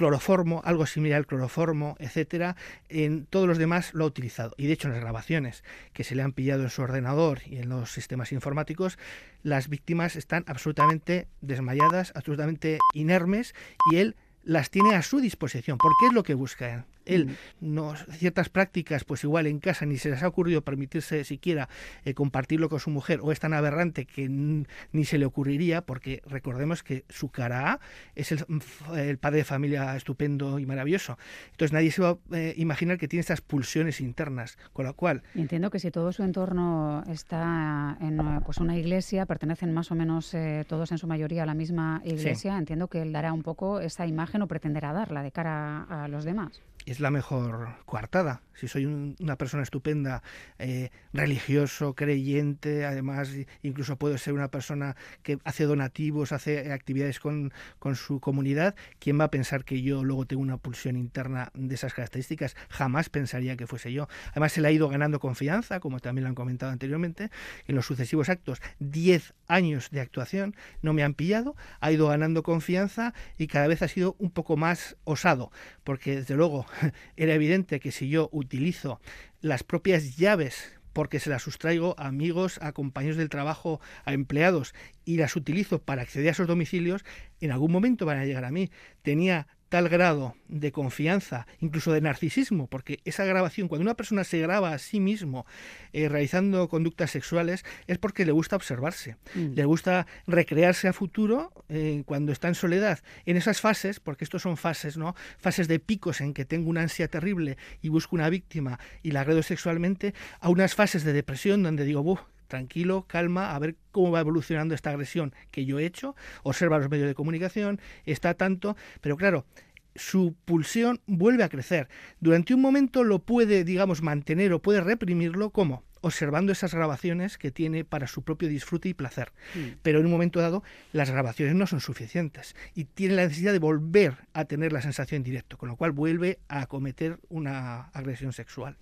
cloroformo, 0.00 0.62
algo 0.64 0.86
similar 0.86 1.18
al 1.18 1.26
cloroformo, 1.26 1.94
etcétera, 1.98 2.56
en 2.88 3.26
todos 3.26 3.46
los 3.46 3.58
demás 3.58 3.92
lo 3.92 4.04
ha 4.04 4.06
utilizado. 4.06 4.54
Y 4.56 4.66
de 4.66 4.72
hecho 4.72 4.88
en 4.88 4.94
las 4.94 5.02
grabaciones 5.02 5.62
que 5.92 6.04
se 6.04 6.14
le 6.14 6.22
han 6.22 6.32
pillado 6.32 6.62
en 6.62 6.70
su 6.70 6.80
ordenador 6.80 7.40
y 7.44 7.58
en 7.58 7.68
los 7.68 7.92
sistemas 7.92 8.32
informáticos, 8.32 8.98
las 9.42 9.68
víctimas 9.68 10.16
están 10.16 10.44
absolutamente 10.46 11.28
desmayadas, 11.42 12.12
absolutamente 12.14 12.78
inermes 12.94 13.54
y 13.92 13.96
él 13.96 14.16
las 14.44 14.70
tiene 14.70 14.94
a 14.94 15.02
su 15.02 15.20
disposición, 15.20 15.78
porque 15.78 16.06
es 16.08 16.12
lo 16.12 16.22
que 16.22 16.34
busca 16.34 16.86
él. 17.06 17.36
No, 17.60 17.94
ciertas 18.12 18.48
prácticas, 18.48 19.04
pues 19.04 19.24
igual 19.24 19.46
en 19.46 19.58
casa 19.58 19.86
ni 19.86 19.98
se 19.98 20.10
les 20.10 20.22
ha 20.22 20.28
ocurrido 20.28 20.62
permitirse 20.62 21.24
siquiera 21.24 21.68
eh, 22.04 22.14
compartirlo 22.14 22.68
con 22.68 22.80
su 22.80 22.90
mujer, 22.90 23.20
o 23.22 23.32
es 23.32 23.40
tan 23.40 23.52
aberrante 23.52 24.06
que 24.06 24.28
ni 24.28 25.04
se 25.04 25.18
le 25.18 25.26
ocurriría, 25.26 25.82
porque 25.82 26.22
recordemos 26.26 26.82
que 26.82 27.04
su 27.08 27.28
cara 27.28 27.72
A 27.72 27.80
es 28.14 28.32
el, 28.32 29.18
padre 29.18 29.38
de 29.38 29.44
familia 29.44 29.96
estupendo 29.96 30.58
y 30.58 30.66
maravilloso. 30.66 31.18
Entonces 31.50 31.72
nadie 31.72 31.90
se 31.90 32.02
va 32.02 32.10
a 32.10 32.36
eh, 32.36 32.54
imaginar 32.56 32.98
que 32.98 33.08
tiene 33.08 33.20
estas 33.20 33.40
pulsiones 33.40 34.00
internas, 34.00 34.56
con 34.72 34.86
lo 34.86 34.94
cual... 34.94 35.22
Entiendo 35.34 35.70
que 35.70 35.78
si 35.78 35.90
todo 35.90 36.12
su 36.12 36.22
entorno 36.22 37.02
está 37.08 37.96
en 38.00 38.20
pues 38.44 38.58
una 38.58 38.76
iglesia, 38.76 39.26
pertenecen 39.26 39.72
más 39.72 39.90
o 39.90 39.94
menos 39.94 40.32
eh, 40.34 40.64
todos 40.68 40.92
en 40.92 40.98
su 40.98 41.06
mayoría 41.06 41.42
a 41.42 41.46
la 41.46 41.54
misma 41.54 42.00
iglesia, 42.04 42.56
entiendo 42.56 42.88
que 42.88 43.02
él 43.02 43.12
dará 43.12 43.32
un 43.32 43.42
poco 43.42 43.80
esa 43.80 44.06
imagen 44.06 44.39
o 44.42 44.48
pretenderá 44.48 44.92
darla 44.92 45.22
de 45.22 45.32
cara 45.32 45.84
a 45.88 46.08
los 46.08 46.24
demás 46.24 46.60
es 46.86 47.00
la 47.00 47.10
mejor 47.10 47.76
coartada. 47.84 48.42
Si 48.60 48.68
soy 48.68 48.84
una 48.84 49.36
persona 49.36 49.62
estupenda, 49.62 50.22
eh, 50.58 50.90
religioso, 51.14 51.94
creyente, 51.94 52.84
además 52.84 53.30
incluso 53.62 53.96
puedo 53.96 54.18
ser 54.18 54.34
una 54.34 54.48
persona 54.48 54.96
que 55.22 55.38
hace 55.44 55.64
donativos, 55.64 56.32
hace 56.32 56.70
actividades 56.70 57.20
con, 57.20 57.54
con, 57.78 57.96
su 57.96 58.20
comunidad, 58.20 58.74
¿quién 58.98 59.18
va 59.18 59.24
a 59.24 59.30
pensar 59.30 59.64
que 59.64 59.80
yo 59.80 60.04
luego 60.04 60.26
tengo 60.26 60.42
una 60.42 60.58
pulsión 60.58 60.96
interna 60.96 61.50
de 61.54 61.74
esas 61.74 61.94
características? 61.94 62.54
Jamás 62.68 63.08
pensaría 63.08 63.56
que 63.56 63.66
fuese 63.66 63.94
yo. 63.94 64.08
Además 64.32 64.52
se 64.52 64.60
le 64.60 64.68
ha 64.68 64.72
ido 64.72 64.90
ganando 64.90 65.20
confianza, 65.20 65.80
como 65.80 65.98
también 66.00 66.24
lo 66.24 66.28
han 66.28 66.34
comentado 66.34 66.70
anteriormente, 66.70 67.30
en 67.66 67.76
los 67.76 67.86
sucesivos 67.86 68.28
actos. 68.28 68.60
Diez 68.78 69.32
años 69.46 69.88
de 69.90 70.02
actuación 70.02 70.54
no 70.82 70.92
me 70.92 71.02
han 71.02 71.14
pillado, 71.14 71.56
ha 71.80 71.92
ido 71.92 72.08
ganando 72.08 72.42
confianza 72.42 73.14
y 73.38 73.46
cada 73.46 73.68
vez 73.68 73.80
ha 73.80 73.88
sido 73.88 74.16
un 74.18 74.30
poco 74.30 74.58
más 74.58 74.98
osado, 75.04 75.50
porque 75.82 76.16
desde 76.16 76.34
luego 76.34 76.66
era 77.16 77.32
evidente 77.32 77.80
que 77.80 77.90
si 77.90 78.10
yo 78.10 78.28
utilizo 78.50 79.00
las 79.40 79.62
propias 79.62 80.16
llaves 80.16 80.72
porque 80.92 81.20
se 81.20 81.30
las 81.30 81.42
sustraigo 81.42 81.94
a 81.98 82.08
amigos, 82.08 82.58
a 82.60 82.72
compañeros 82.72 83.16
del 83.16 83.28
trabajo, 83.28 83.80
a 84.04 84.12
empleados 84.12 84.74
y 85.04 85.18
las 85.18 85.36
utilizo 85.36 85.80
para 85.80 86.02
acceder 86.02 86.28
a 86.28 86.32
esos 86.32 86.48
domicilios, 86.48 87.04
en 87.40 87.52
algún 87.52 87.70
momento 87.70 88.06
van 88.06 88.18
a 88.18 88.24
llegar 88.24 88.44
a 88.44 88.50
mí. 88.50 88.72
Tenía 89.02 89.46
tal 89.70 89.88
grado 89.88 90.34
de 90.48 90.72
confianza, 90.72 91.46
incluso 91.60 91.92
de 91.92 92.00
narcisismo, 92.00 92.66
porque 92.66 92.98
esa 93.04 93.24
grabación, 93.24 93.68
cuando 93.68 93.82
una 93.82 93.94
persona 93.94 94.24
se 94.24 94.40
graba 94.40 94.74
a 94.74 94.78
sí 94.78 94.98
mismo 94.98 95.46
eh, 95.92 96.08
realizando 96.08 96.68
conductas 96.68 97.12
sexuales, 97.12 97.64
es 97.86 97.96
porque 97.96 98.26
le 98.26 98.32
gusta 98.32 98.56
observarse, 98.56 99.16
mm. 99.34 99.54
le 99.54 99.64
gusta 99.64 100.06
recrearse 100.26 100.88
a 100.88 100.92
futuro 100.92 101.52
eh, 101.68 102.02
cuando 102.04 102.32
está 102.32 102.48
en 102.48 102.56
soledad. 102.56 102.98
En 103.26 103.36
esas 103.36 103.60
fases, 103.60 104.00
porque 104.00 104.24
estos 104.24 104.42
son 104.42 104.56
fases, 104.56 104.96
¿no? 104.96 105.14
Fases 105.38 105.68
de 105.68 105.78
picos 105.78 106.20
en 106.20 106.34
que 106.34 106.44
tengo 106.44 106.68
una 106.68 106.82
ansia 106.82 107.06
terrible 107.06 107.56
y 107.80 107.90
busco 107.90 108.16
una 108.16 108.28
víctima 108.28 108.80
y 109.04 109.12
la 109.12 109.20
agredo 109.20 109.42
sexualmente, 109.44 110.14
a 110.40 110.48
unas 110.48 110.74
fases 110.74 111.04
de 111.04 111.12
depresión 111.12 111.62
donde 111.62 111.84
digo, 111.84 112.02
Buf, 112.02 112.20
tranquilo, 112.50 113.06
calma, 113.08 113.54
a 113.54 113.58
ver 113.58 113.76
cómo 113.90 114.10
va 114.10 114.20
evolucionando 114.20 114.74
esta 114.74 114.90
agresión 114.90 115.34
que 115.50 115.64
yo 115.64 115.78
he 115.78 115.86
hecho, 115.86 116.14
observa 116.42 116.78
los 116.78 116.90
medios 116.90 117.08
de 117.08 117.14
comunicación, 117.14 117.80
está 118.04 118.34
tanto, 118.34 118.76
pero 119.00 119.16
claro, 119.16 119.46
su 119.94 120.34
pulsión 120.44 121.00
vuelve 121.06 121.44
a 121.44 121.48
crecer. 121.48 121.88
Durante 122.20 122.52
un 122.52 122.60
momento 122.60 123.02
lo 123.04 123.20
puede, 123.20 123.64
digamos, 123.64 124.02
mantener 124.02 124.52
o 124.52 124.60
puede 124.60 124.82
reprimirlo, 124.82 125.50
¿cómo? 125.50 125.84
observando 126.02 126.52
esas 126.52 126.74
grabaciones 126.74 127.38
que 127.38 127.50
tiene 127.50 127.84
para 127.84 128.06
su 128.06 128.22
propio 128.22 128.48
disfrute 128.48 128.88
y 128.88 128.94
placer. 128.94 129.32
Mm. 129.54 129.78
Pero 129.82 130.00
en 130.00 130.06
un 130.06 130.12
momento 130.12 130.40
dado 130.40 130.62
las 130.92 131.10
grabaciones 131.10 131.54
no 131.54 131.66
son 131.66 131.80
suficientes 131.80 132.56
y 132.74 132.84
tiene 132.84 133.14
la 133.14 133.24
necesidad 133.24 133.52
de 133.52 133.58
volver 133.58 134.16
a 134.32 134.44
tener 134.46 134.72
la 134.72 134.82
sensación 134.82 135.18
en 135.18 135.24
directo, 135.24 135.58
con 135.58 135.68
lo 135.68 135.76
cual 135.76 135.92
vuelve 135.92 136.38
a 136.48 136.66
cometer 136.66 137.18
una 137.28 137.90
agresión 137.92 138.32
sexual. 138.32 138.76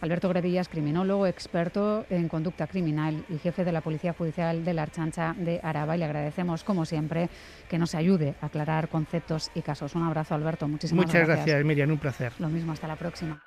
Alberto 0.00 0.28
Grevillas, 0.28 0.68
criminólogo, 0.68 1.26
experto 1.26 2.06
en 2.08 2.28
conducta 2.28 2.66
criminal 2.66 3.24
y 3.28 3.38
jefe 3.38 3.64
de 3.64 3.72
la 3.72 3.80
Policía 3.80 4.12
Judicial 4.12 4.64
de 4.64 4.74
la 4.74 4.82
Archancha 4.82 5.34
de 5.36 5.60
Araba. 5.62 5.96
Y 5.96 5.98
le 5.98 6.04
agradecemos, 6.04 6.62
como 6.62 6.84
siempre, 6.84 7.28
que 7.68 7.78
nos 7.78 7.94
ayude 7.94 8.34
a 8.40 8.46
aclarar 8.46 8.88
conceptos 8.88 9.50
y 9.54 9.62
casos. 9.62 9.94
Un 9.94 10.04
abrazo, 10.04 10.34
Alberto. 10.34 10.68
Muchísimas 10.68 11.06
gracias. 11.06 11.28
Muchas 11.28 11.46
gracias, 11.46 11.64
Miriam. 11.64 11.90
Un 11.90 11.98
placer. 11.98 12.32
Lo 12.38 12.48
mismo. 12.48 12.72
Hasta 12.72 12.86
la 12.86 12.96
próxima. 12.96 13.40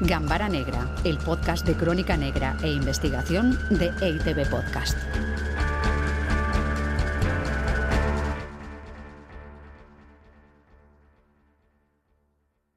Gambara 0.00 0.48
Negra, 0.48 0.88
el 1.04 1.18
podcast 1.18 1.66
de 1.66 1.74
crónica 1.74 2.16
negra 2.16 2.56
e 2.62 2.68
investigación 2.68 3.58
de 3.70 3.86
EITB 4.02 4.50
Podcast. 4.50 4.98